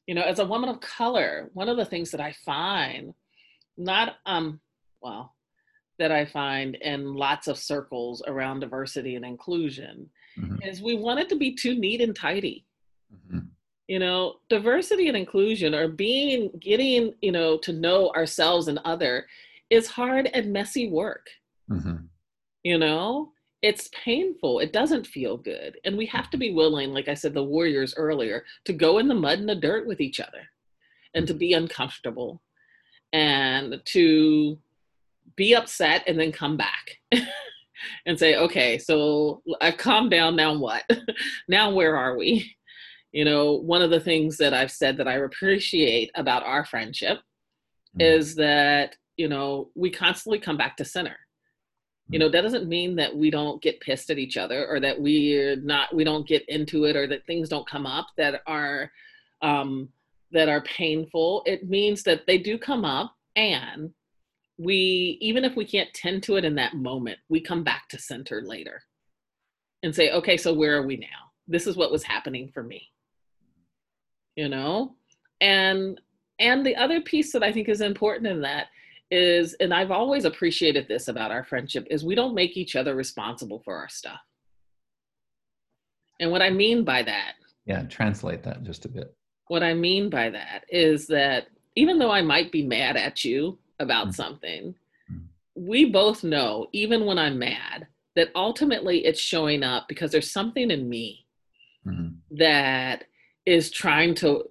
you 0.08 0.16
know, 0.16 0.24
as 0.24 0.40
a 0.40 0.46
woman 0.46 0.70
of 0.70 0.82
color, 0.82 1.50
one 1.54 1.70
of 1.70 1.78
the 1.78 1.86
things 1.86 2.12
that 2.12 2.20
I 2.20 2.34
find, 2.44 3.14
not, 3.78 4.16
um, 4.26 4.60
well, 5.02 5.36
that 6.00 6.12
I 6.12 6.26
find 6.26 6.76
in 6.76 7.14
lots 7.14 7.48
of 7.48 7.58
circles 7.58 8.24
around 8.28 8.62
diversity 8.62 9.16
and 9.16 9.26
inclusion 9.26 10.10
mm-hmm. 10.40 10.62
is 10.64 10.82
we 10.82 10.96
want 10.96 11.20
it 11.20 11.30
to 11.30 11.36
be 11.36 11.54
too 11.54 11.76
neat 11.76 12.02
and 12.02 12.16
tidy. 12.16 12.66
Mm-hmm. 13.14 13.40
You 13.88 14.00
know, 14.00 14.36
diversity 14.50 15.10
and 15.10 15.18
inclusion 15.18 15.76
or 15.76 15.88
being, 15.88 16.50
getting, 16.60 17.14
you 17.22 17.32
know, 17.32 17.58
to 17.60 17.74
know 17.74 18.10
ourselves 18.16 18.68
and 18.68 18.80
other 18.86 19.28
is 19.70 19.88
hard 19.88 20.30
and 20.34 20.54
messy 20.54 20.90
work. 20.90 21.28
Mm-hmm. 21.70 22.06
You 22.64 22.78
know, 22.78 23.32
it's 23.62 23.90
painful. 23.94 24.60
It 24.60 24.74
doesn't 24.74 25.06
feel 25.06 25.38
good. 25.38 25.78
And 25.84 25.98
we 25.98 26.06
have 26.08 26.30
to 26.32 26.38
be 26.38 26.54
willing, 26.54 26.94
like 26.94 27.08
I 27.08 27.14
said, 27.14 27.34
the 27.34 27.44
warriors 27.44 27.94
earlier, 27.96 28.44
to 28.66 28.74
go 28.74 28.98
in 28.98 29.08
the 29.08 29.16
mud 29.16 29.40
and 29.40 29.50
the 29.50 29.56
dirt 29.56 29.86
with 29.88 30.02
each 30.02 30.20
other 30.20 30.50
and 31.14 31.28
to 31.28 31.34
be 31.34 31.54
uncomfortable 31.54 32.42
and 33.14 33.82
to 33.86 34.58
be 35.36 35.56
upset 35.56 36.04
and 36.08 36.20
then 36.20 36.32
come 36.32 36.58
back 36.58 36.98
and 38.06 38.18
say, 38.18 38.36
okay, 38.36 38.78
so 38.78 39.42
I've 39.60 39.78
calmed 39.78 40.12
down. 40.12 40.36
Now 40.36 40.58
what? 40.58 40.84
now 41.48 41.72
where 41.72 41.98
are 41.98 42.18
we? 42.18 42.56
You 43.12 43.26
know, 43.26 43.54
one 43.54 43.82
of 43.82 43.90
the 43.90 44.00
things 44.00 44.38
that 44.38 44.54
I've 44.54 44.72
said 44.72 44.98
that 44.98 45.08
I 45.08 45.16
appreciate 45.16 46.12
about 46.16 46.44
our 46.44 46.66
friendship 46.66 47.18
mm-hmm. 47.18 48.02
is 48.02 48.36
that, 48.36 48.96
you 49.18 49.28
know, 49.28 49.70
we 49.76 49.90
constantly 49.90 50.40
come 50.40 50.58
back 50.58 50.78
to 50.78 50.86
center 50.86 51.18
you 52.12 52.20
know 52.20 52.30
that 52.30 52.42
doesn't 52.42 52.68
mean 52.68 52.96
that 52.98 53.16
we 53.16 53.32
don't 53.32 53.62
get 53.62 53.80
pissed 53.80 54.10
at 54.10 54.20
each 54.20 54.38
other 54.38 54.68
or 54.68 54.80
that 54.80 55.00
we're 55.00 55.56
not 55.56 55.96
we 55.96 56.04
don't 56.04 56.28
get 56.28 56.48
into 56.50 56.84
it 56.84 56.96
or 56.96 57.08
that 57.08 57.26
things 57.26 57.50
don't 57.50 57.68
come 57.68 57.86
up 57.86 58.08
that 58.18 58.42
are 58.46 58.92
um, 59.42 59.90
that 60.32 60.50
are 60.50 60.62
painful 60.62 61.42
it 61.46 61.68
means 61.68 62.04
that 62.04 62.28
they 62.28 62.38
do 62.38 62.58
come 62.58 62.86
up 62.86 63.16
and 63.36 63.92
we 64.62 65.18
even 65.22 65.44
if 65.44 65.56
we 65.56 65.66
can't 65.66 65.94
tend 65.94 66.22
to 66.24 66.36
it 66.36 66.46
in 66.46 66.56
that 66.56 66.76
moment 66.76 67.18
we 67.30 67.42
come 67.42 67.64
back 67.64 67.88
to 67.90 67.98
center 67.98 68.42
later 68.44 68.82
and 69.84 69.96
say 69.96 70.12
okay 70.12 70.38
so 70.38 70.54
where 70.54 70.78
are 70.78 70.86
we 70.86 70.98
now 70.98 71.08
this 71.48 71.68
is 71.68 71.76
what 71.76 71.92
was 71.92 72.04
happening 72.04 72.50
for 72.54 72.64
me 72.64 72.88
you 74.36 74.48
know 74.48 74.96
and 75.40 76.00
and 76.40 76.66
the 76.66 76.76
other 76.76 77.02
piece 77.02 77.32
that 77.32 77.44
i 77.44 77.52
think 77.52 77.70
is 77.70 77.82
important 77.82 78.28
in 78.28 78.42
that 78.42 78.68
is 79.14 79.56
and 79.60 79.74
I've 79.74 79.92
always 79.92 80.24
appreciated 80.24 80.88
this 80.88 81.10
about 81.10 81.32
our 81.32 81.44
friendship 81.44 81.86
is 81.92 82.06
we 82.06 82.16
don't 82.16 82.34
make 82.34 82.56
each 82.56 82.78
other 82.78 82.96
responsible 82.96 83.60
for 83.60 83.76
our 83.76 83.90
stuff. 83.90 84.22
And 86.22 86.32
what 86.32 86.42
I 86.42 86.50
mean 86.50 86.86
by 86.86 87.04
that 87.04 87.34
yeah, 87.66 87.84
translate 87.84 88.44
that 88.44 88.64
just 88.64 88.86
a 88.86 88.90
bit. 88.90 89.16
What 89.48 89.64
I 89.64 89.74
mean 89.74 90.10
by 90.10 90.30
that 90.30 90.66
is 90.70 91.08
that 91.08 91.48
even 91.76 92.00
though 92.00 92.12
I 92.12 92.22
might 92.22 92.52
be 92.52 92.66
mad 92.66 92.98
at 92.98 93.24
you 93.24 93.60
about 93.82 94.08
mm-hmm. 94.08 94.14
something, 94.14 94.76
mm-hmm. 95.12 95.18
we 95.56 95.86
both 95.86 96.24
know 96.24 96.68
even 96.72 97.06
when 97.06 97.18
I'm 97.20 97.40
mad 97.40 97.88
that 98.16 98.30
ultimately 98.36 99.06
it's 99.06 99.20
showing 99.20 99.64
up 99.64 99.88
because 99.88 100.12
there's 100.12 100.32
something 100.32 100.72
in 100.72 100.88
me 100.90 101.26
mm-hmm. 101.86 102.10
that 102.38 103.06
is 103.46 103.72
trying 103.72 104.14
to 104.16 104.44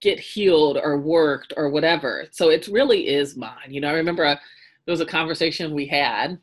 get 0.00 0.18
healed 0.18 0.78
or 0.82 0.98
worked 0.98 1.52
or 1.56 1.70
whatever. 1.70 2.26
So 2.30 2.50
it 2.50 2.68
really 2.68 3.08
is 3.08 3.36
mine. 3.36 3.68
You 3.68 3.80
know, 3.80 3.88
I 3.88 3.94
remember 3.94 4.24
a, 4.24 4.40
there 4.86 4.92
was 4.92 5.00
a 5.00 5.06
conversation 5.06 5.74
we 5.74 5.86
had, 5.86 6.38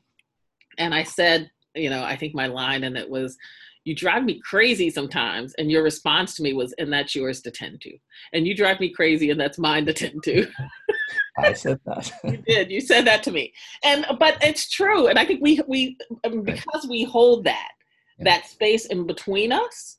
and 0.77 0.93
I 0.93 1.03
said, 1.03 1.49
you 1.75 1.89
know, 1.89 2.03
I 2.03 2.15
think 2.15 2.33
my 2.33 2.47
line, 2.47 2.83
and 2.83 2.97
it 2.97 3.09
was, 3.09 3.37
you 3.83 3.93
drive 3.93 4.23
me 4.23 4.39
crazy 4.43 4.89
sometimes. 4.89 5.53
And 5.55 5.69
your 5.69 5.83
response 5.83 6.35
to 6.35 6.43
me 6.43 6.53
was, 6.53 6.73
and 6.73 6.91
that's 6.91 7.15
yours 7.15 7.41
to 7.41 7.51
tend 7.51 7.81
to. 7.81 7.97
And 8.33 8.47
you 8.47 8.55
drive 8.55 8.79
me 8.79 8.89
crazy, 8.89 9.29
and 9.29 9.39
that's 9.39 9.57
mine 9.57 9.85
to 9.85 9.93
tend 9.93 10.23
to. 10.23 10.47
I 11.37 11.53
said 11.53 11.79
that. 11.85 12.11
you 12.23 12.37
did. 12.37 12.71
You 12.71 12.81
said 12.81 13.05
that 13.07 13.23
to 13.23 13.31
me. 13.31 13.53
And, 13.83 14.05
but 14.19 14.37
it's 14.41 14.69
true. 14.69 15.07
And 15.07 15.19
I 15.19 15.25
think 15.25 15.41
we, 15.41 15.59
we, 15.67 15.97
um, 16.23 16.41
because 16.43 16.87
we 16.89 17.03
hold 17.03 17.43
that, 17.45 17.71
yeah. 18.17 18.25
that 18.25 18.47
space 18.47 18.85
in 18.85 19.05
between 19.05 19.51
us, 19.51 19.97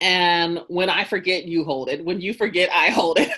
and 0.00 0.60
when 0.68 0.90
i 0.90 1.02
forget 1.02 1.44
you 1.44 1.64
hold 1.64 1.88
it 1.88 2.04
when 2.04 2.20
you 2.20 2.34
forget 2.34 2.68
i 2.72 2.88
hold 2.88 3.18
it 3.18 3.32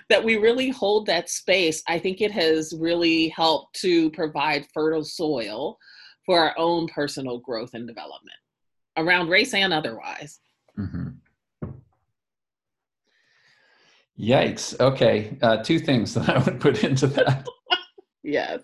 that 0.08 0.22
we 0.22 0.36
really 0.36 0.68
hold 0.68 1.06
that 1.06 1.30
space 1.30 1.82
i 1.86 1.98
think 1.98 2.20
it 2.20 2.32
has 2.32 2.74
really 2.76 3.28
helped 3.28 3.78
to 3.80 4.10
provide 4.10 4.66
fertile 4.74 5.04
soil 5.04 5.78
for 6.26 6.40
our 6.40 6.54
own 6.58 6.88
personal 6.88 7.38
growth 7.38 7.74
and 7.74 7.86
development 7.86 8.36
around 8.96 9.28
race 9.28 9.54
and 9.54 9.72
otherwise 9.72 10.40
mm-hmm. 10.76 11.10
Yikes 14.18 14.78
okay 14.80 15.36
uh, 15.42 15.56
two 15.58 15.78
things 15.78 16.14
that 16.14 16.28
i 16.28 16.38
would 16.38 16.60
put 16.60 16.84
into 16.84 17.06
that 17.06 17.46
yes 18.22 18.60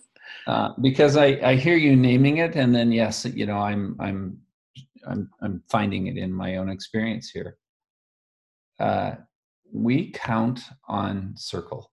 uh, 0.46 0.72
because 0.80 1.16
I, 1.18 1.38
I 1.42 1.56
hear 1.56 1.76
you 1.76 1.94
naming 1.94 2.38
it 2.38 2.56
and 2.56 2.74
then 2.74 2.90
yes 2.92 3.24
you 3.24 3.46
know 3.46 3.58
i'm 3.58 3.96
i'm 4.00 4.38
I'm 5.06 5.30
I'm 5.42 5.62
finding 5.68 6.06
it 6.06 6.16
in 6.16 6.32
my 6.32 6.56
own 6.56 6.68
experience 6.68 7.30
here. 7.30 7.56
Uh, 8.78 9.16
we 9.72 10.10
count 10.12 10.60
on 10.88 11.34
circle, 11.36 11.90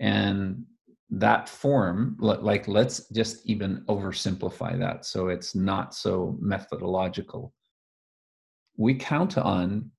and 0.00 0.64
that 1.10 1.48
form, 1.48 2.16
like 2.18 2.66
let's 2.68 3.08
just 3.08 3.44
even 3.46 3.84
oversimplify 3.86 4.78
that 4.78 5.04
so 5.04 5.28
it's 5.28 5.54
not 5.54 5.94
so 5.94 6.36
methodological. 6.40 7.52
We 8.76 8.94
count 8.94 9.36
on 9.36 9.90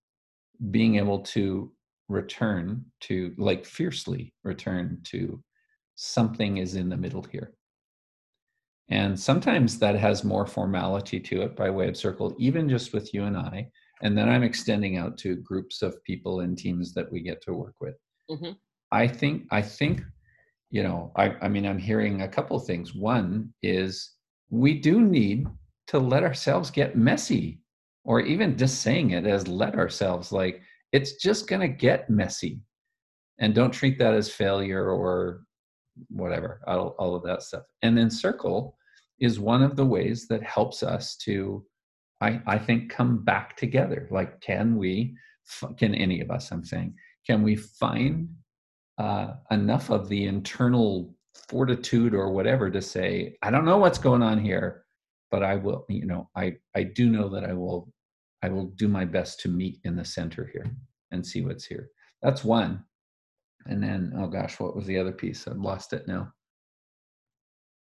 being 0.72 0.96
able 0.96 1.20
to 1.20 1.72
return 2.14 2.86
to, 3.02 3.34
like 3.38 3.66
fiercely 3.66 4.34
return 4.44 5.00
to 5.06 5.44
something 5.96 6.58
is 6.58 6.76
in 6.76 6.90
the 6.90 6.98
middle 6.98 7.24
here. 7.24 7.54
And 8.90 9.20
sometimes 9.20 9.80
that 9.80 9.96
has 9.96 10.24
more 10.24 10.46
formality 10.46 11.20
to 11.20 11.42
it 11.42 11.56
by 11.56 11.70
way 11.70 11.88
of 11.88 11.98
circle, 11.98 12.36
even 12.38 12.70
just 12.70 12.94
with 12.94 13.14
you 13.14 13.24
and 13.24 13.38
I. 13.38 13.68
And 14.02 14.18
then 14.18 14.30
I'm 14.30 14.44
extending 14.44 14.98
out 14.98 15.18
to 15.20 15.38
groups 15.38 15.82
of 15.82 16.04
people 16.04 16.42
and 16.42 16.58
teams 16.58 16.94
that 16.94 17.12
we 17.12 17.22
get 17.22 17.42
to 17.44 17.54
work 17.54 17.76
with. 17.80 17.96
Mm-hmm. 18.30 18.52
I 18.92 19.08
think, 19.08 19.48
I 19.52 19.62
think, 19.62 20.02
you 20.70 20.84
know, 20.84 21.12
I, 21.16 21.36
I 21.42 21.48
mean, 21.48 21.66
I'm 21.66 21.78
hearing 21.80 22.22
a 22.22 22.28
couple 22.28 22.58
of 22.58 22.66
things. 22.66 22.94
One 22.94 23.54
is 23.62 24.12
we 24.50 24.80
do 24.80 25.02
need 25.02 25.48
to 25.88 26.00
let 26.00 26.24
ourselves 26.24 26.70
get 26.70 26.98
messy, 26.98 27.60
or 28.04 28.20
even 28.20 28.58
just 28.58 28.82
saying 28.82 29.12
it 29.12 29.26
as 29.26 29.48
let 29.48 29.76
ourselves, 29.76 30.32
like, 30.32 30.62
it's 30.94 31.14
just 31.14 31.48
going 31.48 31.62
to 31.62 31.68
get 31.68 32.10
messy. 32.10 32.62
and 33.40 33.56
don't 33.56 33.72
treat 33.72 33.98
that 33.98 34.14
as 34.14 34.30
failure 34.30 34.88
or 34.90 35.42
whatever 36.10 36.62
all, 36.68 36.96
all 37.00 37.16
of 37.16 37.24
that 37.24 37.42
stuff 37.44 37.64
and 37.82 37.98
then 37.98 38.10
circle 38.10 38.78
is 39.20 39.40
one 39.40 39.64
of 39.64 39.76
the 39.76 39.86
ways 39.86 40.28
that 40.28 40.42
helps 40.44 40.84
us 40.84 41.16
to 41.18 41.66
i 42.22 42.40
i 42.48 42.58
think 42.58 42.90
come 42.90 43.24
back 43.24 43.58
together 43.58 44.08
like 44.12 44.40
can 44.42 44.76
we 44.76 45.16
can 45.78 45.94
any 45.96 46.22
of 46.22 46.32
us 46.32 46.52
i'm 46.52 46.64
saying 46.64 46.94
can 47.28 47.44
we 47.44 47.56
find 47.56 48.30
uh, 48.98 49.34
enough 49.52 49.90
of 49.90 50.08
the 50.08 50.26
internal 50.26 51.16
fortitude 51.50 52.14
or 52.14 52.32
whatever 52.32 52.70
to 52.70 52.82
say 52.82 53.36
i 53.42 53.50
don't 53.52 53.66
know 53.66 53.78
what's 53.78 53.98
going 53.98 54.22
on 54.22 54.40
here 54.40 54.84
but 55.32 55.44
i 55.44 55.56
will 55.56 55.86
you 55.90 56.06
know 56.06 56.30
i 56.36 56.54
i 56.76 56.84
do 56.84 57.10
know 57.10 57.28
that 57.30 57.44
i 57.44 57.54
will 57.54 57.92
i 58.44 58.50
will 58.50 58.68
do 58.76 58.88
my 58.88 59.06
best 59.06 59.40
to 59.40 59.50
meet 59.50 59.80
in 59.84 59.96
the 59.96 60.06
center 60.06 60.50
here 60.54 60.70
and 61.14 61.26
see 61.26 61.42
what's 61.42 61.66
here. 61.66 61.90
That's 62.22 62.44
one. 62.44 62.84
And 63.66 63.82
then 63.82 64.14
oh 64.18 64.28
gosh 64.28 64.60
what 64.60 64.76
was 64.76 64.86
the 64.86 64.98
other 64.98 65.14
piece? 65.14 65.48
I've 65.48 65.58
lost 65.58 65.94
it 65.94 66.08
now. 66.08 66.34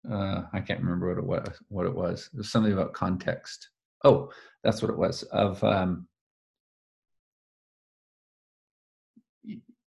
Uh, 0.09 0.43
i 0.53 0.61
can't 0.61 0.79
remember 0.79 1.09
what 1.09 1.17
it 1.17 1.25
was 1.25 1.59
what 1.67 1.85
it 1.85 1.93
was. 1.93 2.29
It 2.33 2.37
was 2.37 2.51
something 2.51 2.71
about 2.71 2.93
context. 2.93 3.69
Oh 4.05 4.31
that's 4.63 4.81
what 4.81 4.91
it 4.91 4.97
was 4.97 5.23
of 5.23 5.61
um 5.63 6.07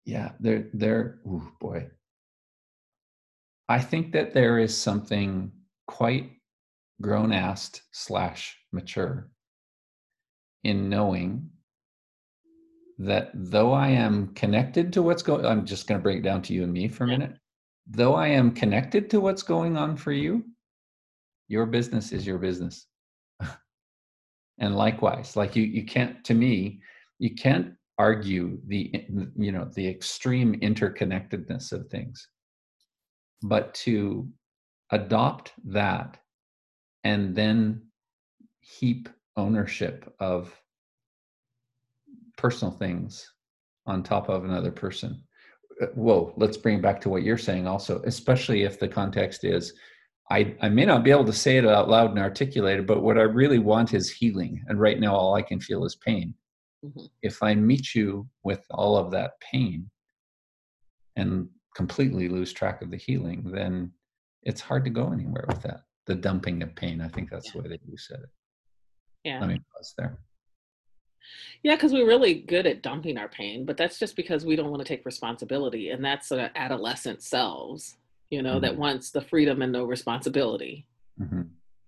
yeah 0.04 0.32
there 0.40 0.68
there 0.74 1.20
oh 1.26 1.48
boy. 1.60 1.88
I 3.68 3.80
think 3.80 4.12
that 4.12 4.34
there 4.34 4.58
is 4.58 4.76
something 4.76 5.50
quite 5.86 6.32
grown 7.00 7.32
ass 7.32 7.80
slash 7.92 8.58
mature 8.72 9.31
in 10.64 10.88
knowing 10.88 11.50
that 12.98 13.30
though 13.34 13.72
I 13.72 13.88
am 13.88 14.28
connected 14.34 14.92
to 14.92 15.02
what's 15.02 15.22
going 15.22 15.44
I'm 15.44 15.66
just 15.66 15.86
going 15.86 15.98
to 15.98 16.02
break 16.02 16.18
it 16.18 16.22
down 16.22 16.42
to 16.42 16.52
you 16.52 16.62
and 16.62 16.72
me 16.72 16.88
for 16.88 17.04
a 17.04 17.08
minute. 17.08 17.36
Though 17.88 18.14
I 18.14 18.28
am 18.28 18.52
connected 18.52 19.10
to 19.10 19.20
what's 19.20 19.42
going 19.42 19.76
on 19.76 19.96
for 19.96 20.12
you, 20.12 20.44
your 21.48 21.66
business 21.66 22.12
is 22.12 22.26
your 22.26 22.38
business. 22.38 22.86
and 24.58 24.76
likewise, 24.76 25.36
like 25.36 25.56
you 25.56 25.64
you 25.64 25.84
can't 25.84 26.22
to 26.24 26.34
me, 26.34 26.80
you 27.18 27.34
can't 27.34 27.74
argue 27.98 28.58
the 28.66 29.06
you 29.36 29.52
know 29.52 29.68
the 29.74 29.86
extreme 29.86 30.58
interconnectedness 30.60 31.72
of 31.72 31.88
things. 31.88 32.28
But 33.42 33.74
to 33.86 34.28
adopt 34.90 35.52
that 35.64 36.18
and 37.02 37.34
then 37.34 37.82
heap 38.60 39.08
ownership 39.36 40.12
of 40.20 40.54
personal 42.36 42.72
things 42.72 43.30
on 43.86 44.02
top 44.02 44.28
of 44.28 44.44
another 44.44 44.70
person. 44.70 45.22
Uh, 45.80 45.86
whoa, 45.94 46.32
let's 46.36 46.56
bring 46.56 46.78
it 46.78 46.82
back 46.82 47.00
to 47.00 47.08
what 47.08 47.22
you're 47.22 47.38
saying 47.38 47.66
also, 47.66 48.02
especially 48.04 48.62
if 48.62 48.78
the 48.78 48.88
context 48.88 49.44
is 49.44 49.72
I, 50.32 50.56
I 50.62 50.70
may 50.70 50.86
not 50.86 51.04
be 51.04 51.10
able 51.10 51.26
to 51.26 51.32
say 51.32 51.58
it 51.58 51.66
out 51.66 51.90
loud 51.90 52.10
and 52.10 52.18
articulate 52.18 52.78
it, 52.78 52.86
but 52.86 53.02
what 53.02 53.18
I 53.18 53.22
really 53.22 53.58
want 53.58 53.92
is 53.92 54.10
healing. 54.10 54.64
And 54.66 54.80
right 54.80 54.98
now, 54.98 55.14
all 55.14 55.34
I 55.34 55.42
can 55.42 55.60
feel 55.60 55.84
is 55.84 55.96
pain. 55.96 56.34
Mm-hmm. 56.82 57.04
If 57.20 57.42
I 57.42 57.54
meet 57.54 57.94
you 57.94 58.26
with 58.42 58.64
all 58.70 58.96
of 58.96 59.10
that 59.10 59.32
pain 59.40 59.90
and 61.16 61.48
completely 61.76 62.28
lose 62.30 62.50
track 62.50 62.80
of 62.80 62.90
the 62.90 62.96
healing, 62.96 63.50
then 63.52 63.92
it's 64.42 64.62
hard 64.62 64.84
to 64.84 64.90
go 64.90 65.12
anywhere 65.12 65.44
with 65.48 65.60
that. 65.62 65.82
The 66.06 66.14
dumping 66.14 66.62
of 66.62 66.74
pain. 66.74 67.02
I 67.02 67.08
think 67.08 67.30
that's 67.30 67.48
yeah. 67.48 67.52
the 67.52 67.58
way 67.60 67.68
that 67.68 67.80
you 67.86 67.98
said 67.98 68.20
it. 68.20 68.30
Yeah. 69.24 69.40
Let 69.40 69.48
me 69.48 69.60
pause 69.74 69.94
there. 69.96 70.18
Yeah, 71.62 71.76
because 71.76 71.92
we're 71.92 72.06
really 72.06 72.34
good 72.34 72.66
at 72.66 72.82
dumping 72.82 73.18
our 73.18 73.28
pain, 73.28 73.64
but 73.64 73.76
that's 73.76 73.98
just 73.98 74.16
because 74.16 74.44
we 74.44 74.56
don't 74.56 74.70
want 74.70 74.82
to 74.82 74.88
take 74.88 75.06
responsibility. 75.06 75.90
And 75.90 76.04
that's 76.04 76.30
the 76.30 76.50
adolescent 76.58 77.22
selves, 77.22 77.96
you 78.30 78.42
know, 78.42 78.54
mm-hmm. 78.54 78.62
that 78.62 78.76
wants 78.76 79.10
the 79.10 79.20
freedom 79.20 79.62
and 79.62 79.72
no 79.72 79.84
responsibility. 79.84 80.86
Mm-hmm. 81.20 81.42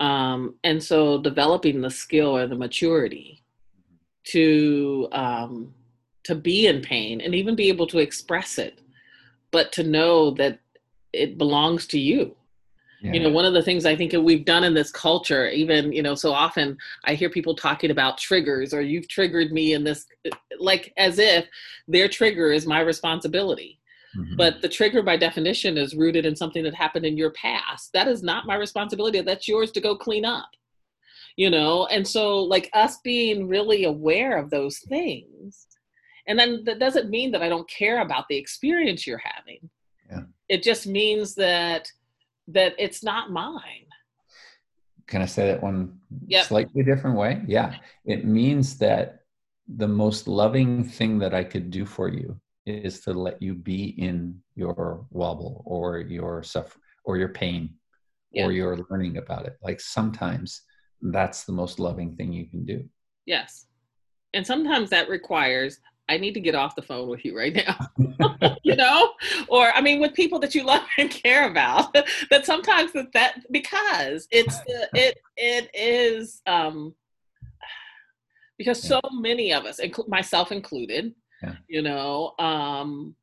Um, 0.04 0.54
and 0.62 0.82
so 0.82 1.18
developing 1.20 1.80
the 1.80 1.90
skill 1.90 2.36
or 2.36 2.46
the 2.46 2.54
maturity 2.54 3.42
to 4.28 5.08
um, 5.12 5.74
to 6.24 6.34
be 6.34 6.66
in 6.66 6.80
pain 6.80 7.20
and 7.20 7.34
even 7.34 7.54
be 7.56 7.68
able 7.68 7.86
to 7.88 7.98
express 7.98 8.58
it, 8.58 8.80
but 9.50 9.72
to 9.72 9.82
know 9.82 10.30
that 10.32 10.60
it 11.12 11.36
belongs 11.36 11.86
to 11.88 11.98
you 11.98 12.34
yeah. 13.04 13.12
you 13.12 13.20
know 13.20 13.28
one 13.28 13.44
of 13.44 13.52
the 13.52 13.62
things 13.62 13.84
i 13.84 13.94
think 13.94 14.12
we've 14.12 14.44
done 14.44 14.64
in 14.64 14.72
this 14.72 14.90
culture 14.90 15.48
even 15.48 15.92
you 15.92 16.02
know 16.02 16.14
so 16.14 16.32
often 16.32 16.76
i 17.04 17.14
hear 17.14 17.28
people 17.28 17.54
talking 17.54 17.90
about 17.90 18.18
triggers 18.18 18.72
or 18.72 18.80
you've 18.80 19.08
triggered 19.08 19.52
me 19.52 19.74
in 19.74 19.84
this 19.84 20.06
like 20.58 20.92
as 20.96 21.18
if 21.18 21.46
their 21.86 22.08
trigger 22.08 22.50
is 22.50 22.66
my 22.66 22.80
responsibility 22.80 23.78
mm-hmm. 24.16 24.36
but 24.36 24.62
the 24.62 24.68
trigger 24.68 25.02
by 25.02 25.16
definition 25.16 25.76
is 25.76 25.94
rooted 25.94 26.24
in 26.24 26.34
something 26.34 26.64
that 26.64 26.74
happened 26.74 27.04
in 27.04 27.16
your 27.16 27.30
past 27.32 27.90
that 27.92 28.08
is 28.08 28.22
not 28.22 28.46
my 28.46 28.54
responsibility 28.54 29.20
that's 29.20 29.48
yours 29.48 29.70
to 29.70 29.80
go 29.80 29.94
clean 29.94 30.24
up 30.24 30.48
you 31.36 31.50
know 31.50 31.86
and 31.86 32.06
so 32.06 32.38
like 32.38 32.70
us 32.72 32.98
being 33.04 33.46
really 33.48 33.84
aware 33.84 34.38
of 34.38 34.48
those 34.48 34.78
things 34.78 35.66
and 36.26 36.38
then 36.38 36.64
that 36.64 36.78
doesn't 36.78 37.10
mean 37.10 37.30
that 37.30 37.42
i 37.42 37.50
don't 37.50 37.68
care 37.68 38.00
about 38.00 38.24
the 38.28 38.36
experience 38.36 39.06
you're 39.06 39.18
having 39.18 39.68
yeah. 40.10 40.22
it 40.48 40.62
just 40.62 40.86
means 40.86 41.34
that 41.34 41.90
that 42.48 42.74
it's 42.78 43.02
not 43.02 43.30
mine. 43.30 43.86
Can 45.06 45.22
I 45.22 45.26
say 45.26 45.46
that 45.48 45.62
one 45.62 45.98
yep. 46.26 46.46
slightly 46.46 46.82
different 46.82 47.16
way? 47.16 47.42
Yeah. 47.46 47.74
It 48.04 48.24
means 48.24 48.78
that 48.78 49.20
the 49.68 49.88
most 49.88 50.28
loving 50.28 50.84
thing 50.84 51.18
that 51.18 51.34
I 51.34 51.44
could 51.44 51.70
do 51.70 51.84
for 51.84 52.08
you 52.08 52.40
is 52.66 53.00
to 53.00 53.12
let 53.12 53.40
you 53.42 53.54
be 53.54 53.94
in 53.98 54.40
your 54.54 55.06
wobble 55.10 55.62
or 55.66 55.98
your 55.98 56.42
suffer 56.42 56.78
or 57.04 57.18
your 57.18 57.28
pain 57.28 57.74
or 58.34 58.50
your 58.50 58.78
learning 58.90 59.18
about 59.18 59.46
it. 59.46 59.56
Like 59.62 59.80
sometimes 59.80 60.62
that's 61.02 61.44
the 61.44 61.52
most 61.52 61.78
loving 61.78 62.16
thing 62.16 62.32
you 62.32 62.46
can 62.46 62.64
do. 62.64 62.84
Yes. 63.26 63.66
And 64.32 64.46
sometimes 64.46 64.90
that 64.90 65.08
requires 65.08 65.78
I 66.08 66.18
need 66.18 66.34
to 66.34 66.40
get 66.40 66.54
off 66.54 66.76
the 66.76 66.82
phone 66.82 67.08
with 67.08 67.24
you 67.24 67.36
right 67.36 67.54
now. 67.54 68.56
you 68.62 68.76
know? 68.76 69.12
Or 69.48 69.72
I 69.72 69.80
mean 69.80 70.00
with 70.00 70.14
people 70.14 70.38
that 70.40 70.54
you 70.54 70.64
love 70.64 70.82
and 70.98 71.10
care 71.10 71.48
about. 71.48 71.94
that 72.30 72.44
sometimes 72.44 72.92
that, 72.92 73.12
that 73.12 73.40
because 73.50 74.28
it's 74.30 74.58
the, 74.60 74.88
it 74.94 75.18
it 75.36 75.70
is 75.74 76.42
um 76.46 76.94
because 78.56 78.80
so 78.80 79.00
many 79.12 79.52
of 79.52 79.64
us, 79.64 79.80
myself 80.06 80.52
included, 80.52 81.12
yeah. 81.42 81.54
you 81.68 81.82
know, 81.82 82.34
um 82.38 83.14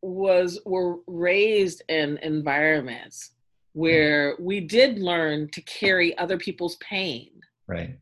was 0.00 0.60
were 0.64 0.96
raised 1.06 1.82
in 1.88 2.18
environments 2.18 3.32
where 3.74 4.36
we 4.40 4.60
did 4.60 4.98
learn 4.98 5.48
to 5.50 5.60
carry 5.62 6.16
other 6.18 6.36
people's 6.36 6.76
pain. 6.76 7.30
Right 7.66 7.98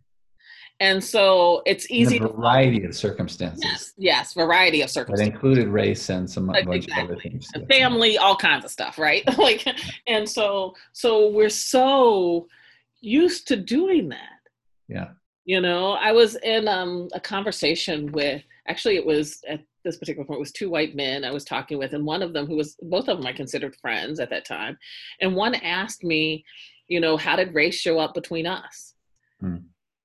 and 0.81 1.05
so 1.05 1.63
it's 1.67 1.91
easy 1.91 2.17
a 2.17 2.21
variety 2.21 2.85
of 2.85 2.97
circumstances. 2.97 3.63
Yes, 3.63 3.93
yes 3.99 4.35
variety 4.35 4.81
of 4.81 4.91
circumstances. 4.91 5.29
that 5.29 5.35
included 5.35 5.69
race 5.69 6.09
and 6.09 6.29
some 6.29 6.47
like, 6.47 6.65
bunch 6.65 6.85
exactly. 6.85 7.05
of 7.05 7.11
other 7.11 7.21
things 7.21 7.49
family 7.69 8.19
all 8.19 8.37
kinds 8.37 8.65
of 8.65 8.71
stuff 8.71 8.99
right? 8.99 9.23
Like 9.39 9.67
and 10.07 10.29
so 10.29 10.75
so 10.93 11.31
we're 11.31 11.49
so 11.49 12.47
used 13.01 13.49
to 13.49 13.57
doing 13.57 14.09
that. 14.11 14.41
Yeah. 14.89 15.09
You 15.45 15.61
know 15.61 15.93
i 15.93 16.13
was 16.13 16.37
in 16.37 16.69
um, 16.69 17.09
a 17.15 17.21
conversation 17.21 18.13
with 18.13 18.43
actually 18.69 18.97
it 18.97 19.07
was 19.07 19.41
at 19.49 19.61
this 19.85 19.97
particular 19.97 20.27
point 20.27 20.39
it 20.39 20.41
was 20.41 20.53
two 20.53 20.71
white 20.71 20.95
men 20.95 21.25
i 21.25 21.33
was 21.33 21.45
talking 21.45 21.79
with 21.79 21.95
and 21.95 22.05
one 22.05 22.23
of 22.23 22.33
them 22.35 22.47
who 22.47 22.55
was 22.55 22.77
both 22.83 23.09
of 23.09 23.17
them 23.17 23.27
i 23.27 23.33
considered 23.33 23.75
friends 23.77 24.21
at 24.21 24.29
that 24.31 24.45
time 24.45 24.79
and 25.21 25.35
one 25.35 25.55
asked 25.55 26.05
me 26.05 26.45
you 26.87 27.01
know 27.01 27.17
how 27.17 27.35
did 27.35 27.55
race 27.55 27.77
show 27.77 27.99
up 27.99 28.15
between 28.15 28.47
us? 28.47 28.95
Hmm 29.41 29.57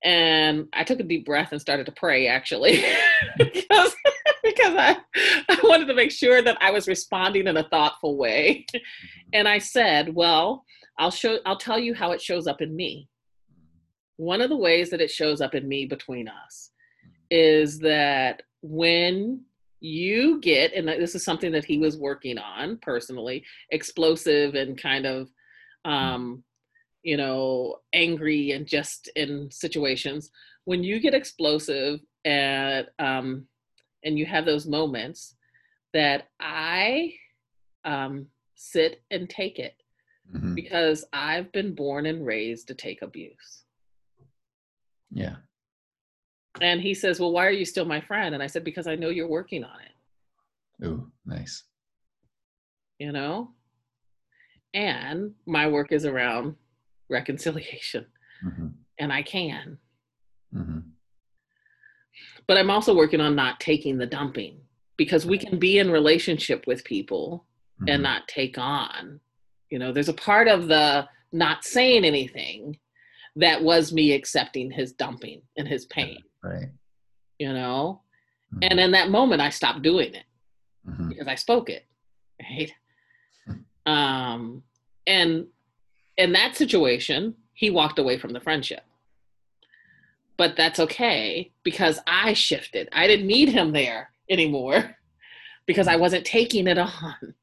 and 0.04 0.68
I 0.72 0.84
took 0.84 1.00
a 1.00 1.04
deep 1.04 1.26
breath 1.26 1.52
and 1.52 1.60
started 1.60 1.86
to 1.86 1.92
pray 1.92 2.28
actually 2.28 2.84
because 3.38 3.94
because 4.44 4.74
I, 4.76 4.96
I 5.48 5.58
wanted 5.64 5.86
to 5.86 5.94
make 5.94 6.10
sure 6.10 6.42
that 6.42 6.58
I 6.60 6.70
was 6.70 6.88
responding 6.88 7.46
in 7.46 7.56
a 7.56 7.68
thoughtful 7.68 8.16
way. 8.16 8.66
Mm-hmm. 8.74 9.28
And 9.32 9.48
I 9.48 9.58
said, 9.58 10.14
well, 10.14 10.64
I'll 10.98 11.10
show 11.10 11.38
I'll 11.44 11.58
tell 11.58 11.78
you 11.78 11.94
how 11.94 12.12
it 12.12 12.22
shows 12.22 12.46
up 12.46 12.60
in 12.60 12.74
me. 12.74 13.08
One 14.16 14.40
of 14.40 14.48
the 14.48 14.56
ways 14.56 14.90
that 14.90 15.00
it 15.00 15.10
shows 15.10 15.40
up 15.40 15.54
in 15.54 15.68
me 15.68 15.86
between 15.86 16.28
us 16.28 16.70
is 17.30 17.78
that 17.80 18.42
when 18.62 19.42
you 19.80 20.40
get 20.40 20.72
and 20.72 20.88
this 20.88 21.14
is 21.14 21.24
something 21.24 21.52
that 21.52 21.64
he 21.64 21.78
was 21.78 21.98
working 21.98 22.38
on 22.38 22.78
personally 22.80 23.44
explosive 23.70 24.54
and 24.54 24.80
kind 24.80 25.04
of 25.04 25.28
mm. 25.86 25.90
um, 25.90 26.44
you 27.06 27.16
know, 27.16 27.76
angry 27.92 28.50
and 28.50 28.66
just 28.66 29.06
in 29.14 29.48
situations. 29.48 30.32
When 30.64 30.82
you 30.82 30.98
get 30.98 31.14
explosive 31.14 32.00
and 32.24 32.88
um, 32.98 33.46
and 34.02 34.18
you 34.18 34.26
have 34.26 34.44
those 34.44 34.66
moments, 34.66 35.36
that 35.94 36.30
I 36.40 37.14
um, 37.84 38.26
sit 38.56 39.02
and 39.12 39.30
take 39.30 39.60
it 39.60 39.80
mm-hmm. 40.34 40.54
because 40.54 41.04
I've 41.12 41.52
been 41.52 41.76
born 41.76 42.06
and 42.06 42.26
raised 42.26 42.66
to 42.68 42.74
take 42.74 43.02
abuse. 43.02 43.62
Yeah. 45.12 45.36
And 46.60 46.80
he 46.80 46.92
says, 46.92 47.20
Well, 47.20 47.30
why 47.30 47.46
are 47.46 47.52
you 47.52 47.64
still 47.64 47.84
my 47.84 48.00
friend? 48.00 48.34
And 48.34 48.42
I 48.42 48.48
said, 48.48 48.64
Because 48.64 48.88
I 48.88 48.96
know 48.96 49.10
you're 49.10 49.28
working 49.28 49.62
on 49.62 49.78
it. 49.80 50.86
Ooh, 50.86 51.08
nice. 51.24 51.62
You 52.98 53.12
know? 53.12 53.52
And 54.74 55.34
my 55.46 55.68
work 55.68 55.92
is 55.92 56.04
around 56.04 56.56
reconciliation. 57.08 58.06
Mm-hmm. 58.44 58.68
And 58.98 59.12
I 59.12 59.22
can. 59.22 59.78
Mm-hmm. 60.54 60.78
But 62.46 62.56
I'm 62.56 62.70
also 62.70 62.94
working 62.94 63.20
on 63.20 63.34
not 63.34 63.60
taking 63.60 63.98
the 63.98 64.06
dumping 64.06 64.60
because 64.96 65.26
we 65.26 65.38
can 65.38 65.58
be 65.58 65.78
in 65.78 65.90
relationship 65.90 66.66
with 66.66 66.84
people 66.84 67.44
mm-hmm. 67.80 67.88
and 67.88 68.02
not 68.02 68.28
take 68.28 68.56
on. 68.58 69.20
You 69.70 69.78
know, 69.78 69.92
there's 69.92 70.08
a 70.08 70.14
part 70.14 70.48
of 70.48 70.68
the 70.68 71.08
not 71.32 71.64
saying 71.64 72.04
anything 72.04 72.78
that 73.36 73.62
was 73.62 73.92
me 73.92 74.12
accepting 74.12 74.70
his 74.70 74.92
dumping 74.92 75.42
and 75.56 75.68
his 75.68 75.86
pain. 75.86 76.18
Right. 76.42 76.68
You 77.38 77.52
know? 77.52 78.00
Mm-hmm. 78.54 78.68
And 78.70 78.80
in 78.80 78.90
that 78.92 79.10
moment 79.10 79.42
I 79.42 79.50
stopped 79.50 79.82
doing 79.82 80.14
it 80.14 80.24
mm-hmm. 80.88 81.08
because 81.08 81.28
I 81.28 81.34
spoke 81.34 81.68
it. 81.70 81.86
Right. 82.42 82.72
Um 83.86 84.64
and 85.06 85.46
in 86.16 86.32
that 86.32 86.56
situation, 86.56 87.34
he 87.52 87.70
walked 87.70 87.98
away 87.98 88.18
from 88.18 88.32
the 88.32 88.40
friendship. 88.40 88.82
But 90.36 90.56
that's 90.56 90.80
okay 90.80 91.50
because 91.62 91.98
I 92.06 92.34
shifted. 92.34 92.88
I 92.92 93.06
didn't 93.06 93.26
need 93.26 93.48
him 93.48 93.72
there 93.72 94.10
anymore 94.28 94.96
because 95.66 95.88
I 95.88 95.96
wasn't 95.96 96.24
taking 96.24 96.66
it 96.66 96.78
on. 96.78 97.34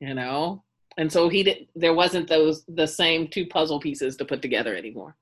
You 0.00 0.14
know? 0.14 0.62
And 0.96 1.12
so 1.12 1.28
he 1.28 1.42
did 1.44 1.68
there 1.76 1.94
wasn't 1.94 2.28
those 2.28 2.64
the 2.66 2.86
same 2.86 3.28
two 3.28 3.46
puzzle 3.46 3.78
pieces 3.78 4.16
to 4.16 4.24
put 4.24 4.42
together 4.42 4.74
anymore. 4.74 5.16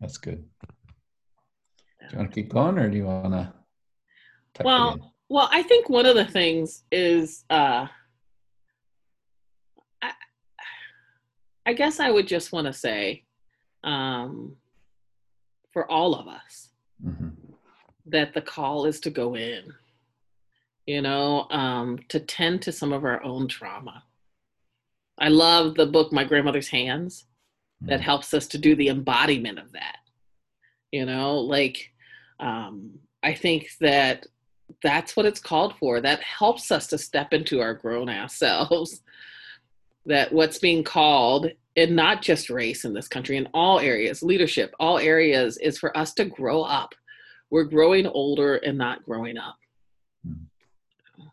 That's 0.00 0.16
good. 0.16 0.44
Do 2.00 2.06
you 2.10 2.18
want 2.18 2.30
to 2.30 2.34
keep 2.34 2.50
going 2.50 2.78
or 2.78 2.90
do 2.90 2.96
you 2.96 3.04
want 3.04 3.32
to 3.34 3.52
well 4.64 5.12
well 5.28 5.48
i 5.52 5.62
think 5.62 5.88
one 5.88 6.06
of 6.06 6.14
the 6.14 6.24
things 6.24 6.82
is 6.90 7.44
uh 7.50 7.86
i 10.02 10.12
i 11.70 11.72
guess 11.72 12.00
i 12.00 12.10
would 12.10 12.26
just 12.26 12.52
want 12.52 12.66
to 12.66 12.72
say 12.72 13.24
um 13.84 14.56
for 15.72 15.90
all 15.90 16.14
of 16.14 16.26
us 16.28 16.70
mm-hmm. 17.04 17.28
that 18.06 18.34
the 18.34 18.42
call 18.42 18.84
is 18.86 19.00
to 19.00 19.10
go 19.10 19.36
in 19.36 19.62
you 20.86 21.00
know 21.00 21.46
um 21.50 21.98
to 22.08 22.20
tend 22.20 22.60
to 22.60 22.72
some 22.72 22.92
of 22.92 23.04
our 23.04 23.22
own 23.22 23.48
trauma 23.48 24.02
i 25.18 25.28
love 25.28 25.74
the 25.74 25.86
book 25.86 26.12
my 26.12 26.24
grandmother's 26.24 26.68
hands 26.68 27.26
that 27.82 27.94
mm-hmm. 27.94 28.04
helps 28.04 28.34
us 28.34 28.46
to 28.46 28.58
do 28.58 28.74
the 28.74 28.88
embodiment 28.88 29.58
of 29.58 29.72
that 29.72 29.98
you 30.92 31.06
know 31.06 31.38
like 31.38 31.90
um 32.40 32.90
i 33.22 33.32
think 33.32 33.68
that 33.80 34.26
that's 34.82 35.16
what 35.16 35.26
it's 35.26 35.40
called 35.40 35.74
for. 35.78 36.00
That 36.00 36.22
helps 36.22 36.70
us 36.70 36.86
to 36.88 36.98
step 36.98 37.32
into 37.32 37.60
our 37.60 37.74
grown 37.74 38.08
ass 38.08 38.36
selves. 38.38 39.02
that 40.06 40.32
what's 40.32 40.58
being 40.58 40.82
called, 40.82 41.50
and 41.76 41.94
not 41.94 42.22
just 42.22 42.50
race 42.50 42.84
in 42.84 42.92
this 42.92 43.08
country, 43.08 43.36
in 43.36 43.48
all 43.54 43.78
areas, 43.78 44.22
leadership, 44.22 44.74
all 44.80 44.98
areas, 44.98 45.56
is 45.58 45.78
for 45.78 45.96
us 45.96 46.12
to 46.14 46.24
grow 46.24 46.62
up. 46.62 46.94
We're 47.50 47.64
growing 47.64 48.06
older 48.06 48.56
and 48.56 48.76
not 48.76 49.04
growing 49.04 49.38
up. 49.38 49.56
Hmm. 50.24 51.24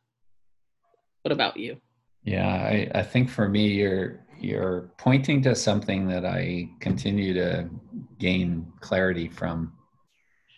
What 1.23 1.31
about 1.31 1.57
you? 1.57 1.77
Yeah, 2.23 2.47
I, 2.47 2.91
I 2.93 3.03
think 3.03 3.29
for 3.29 3.47
me, 3.47 3.67
you're 3.67 4.25
you're 4.39 4.91
pointing 4.97 5.41
to 5.41 5.55
something 5.55 6.07
that 6.07 6.25
I 6.25 6.69
continue 6.79 7.33
to 7.33 7.67
gain 8.19 8.71
clarity 8.81 9.27
from 9.27 9.73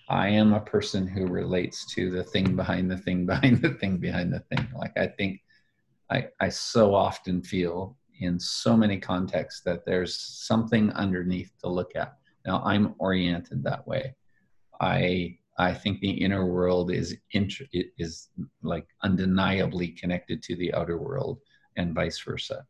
I 0.09 0.29
am 0.29 0.53
a 0.53 0.59
person 0.59 1.07
who 1.07 1.27
relates 1.27 1.85
to 1.93 2.09
the 2.09 2.23
thing 2.23 2.55
behind 2.55 2.89
the 2.89 2.97
thing 2.97 3.25
behind 3.27 3.61
the 3.61 3.75
thing 3.75 3.97
behind 3.97 4.33
the 4.33 4.39
thing. 4.39 4.67
Like 4.75 4.97
I 4.97 5.07
think 5.07 5.39
I, 6.09 6.27
I 6.39 6.49
so 6.49 6.95
often 6.95 7.43
feel 7.43 7.95
in 8.19 8.39
so 8.39 8.75
many 8.75 8.97
contexts 8.99 9.61
that 9.61 9.85
there's 9.85 10.19
something 10.19 10.91
underneath 10.91 11.51
to 11.61 11.69
look 11.69 11.91
at. 11.95 12.15
Now 12.45 12.61
I'm 12.63 12.95
oriented 12.99 13.63
that 13.63 13.87
way. 13.87 14.15
I 14.79 15.37
I 15.57 15.73
think 15.73 15.99
the 15.99 16.09
inner 16.09 16.45
world 16.45 16.89
is 16.91 17.17
int- 17.31 17.61
is 17.97 18.29
like 18.63 18.87
undeniably 19.03 19.89
connected 19.89 20.41
to 20.43 20.55
the 20.55 20.73
outer 20.73 20.97
world 20.97 21.39
and 21.75 21.93
vice 21.93 22.19
versa. 22.19 22.65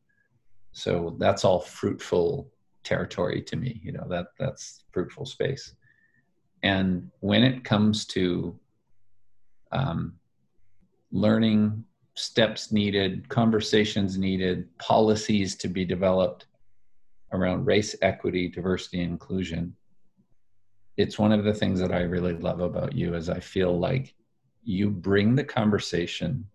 So 0.72 1.16
that's 1.20 1.46
all 1.46 1.60
fruitful 1.60 2.52
territory 2.84 3.42
to 3.44 3.56
me. 3.56 3.80
You 3.84 3.92
know 3.92 4.08
that 4.10 4.28
that's 4.40 4.86
fruitful 4.92 5.26
space. 5.26 5.76
And 6.64 7.10
when 7.20 7.44
it 7.44 7.64
comes 7.64 8.06
to 8.08 8.60
um, 9.72 10.16
learning 11.12 11.86
steps 12.20 12.70
needed, 12.72 13.30
conversations 13.30 14.18
needed, 14.18 14.68
policies 14.78 15.56
to 15.56 15.70
be 15.70 15.86
developed 15.86 16.48
around 17.32 17.66
race, 17.66 17.96
equity, 18.02 18.50
diversity, 18.50 19.02
inclusion, 19.02 19.74
it's 20.98 21.18
one 21.18 21.32
of 21.32 21.46
the 21.46 21.54
things 21.54 21.80
that 21.80 21.94
I 21.94 22.02
really 22.02 22.34
love 22.34 22.60
about 22.60 22.94
you 22.94 23.16
is 23.16 23.30
I 23.30 23.40
feel 23.40 23.80
like 23.80 24.14
you 24.64 24.90
bring 24.90 25.34
the 25.34 25.46
conversation 25.46 26.46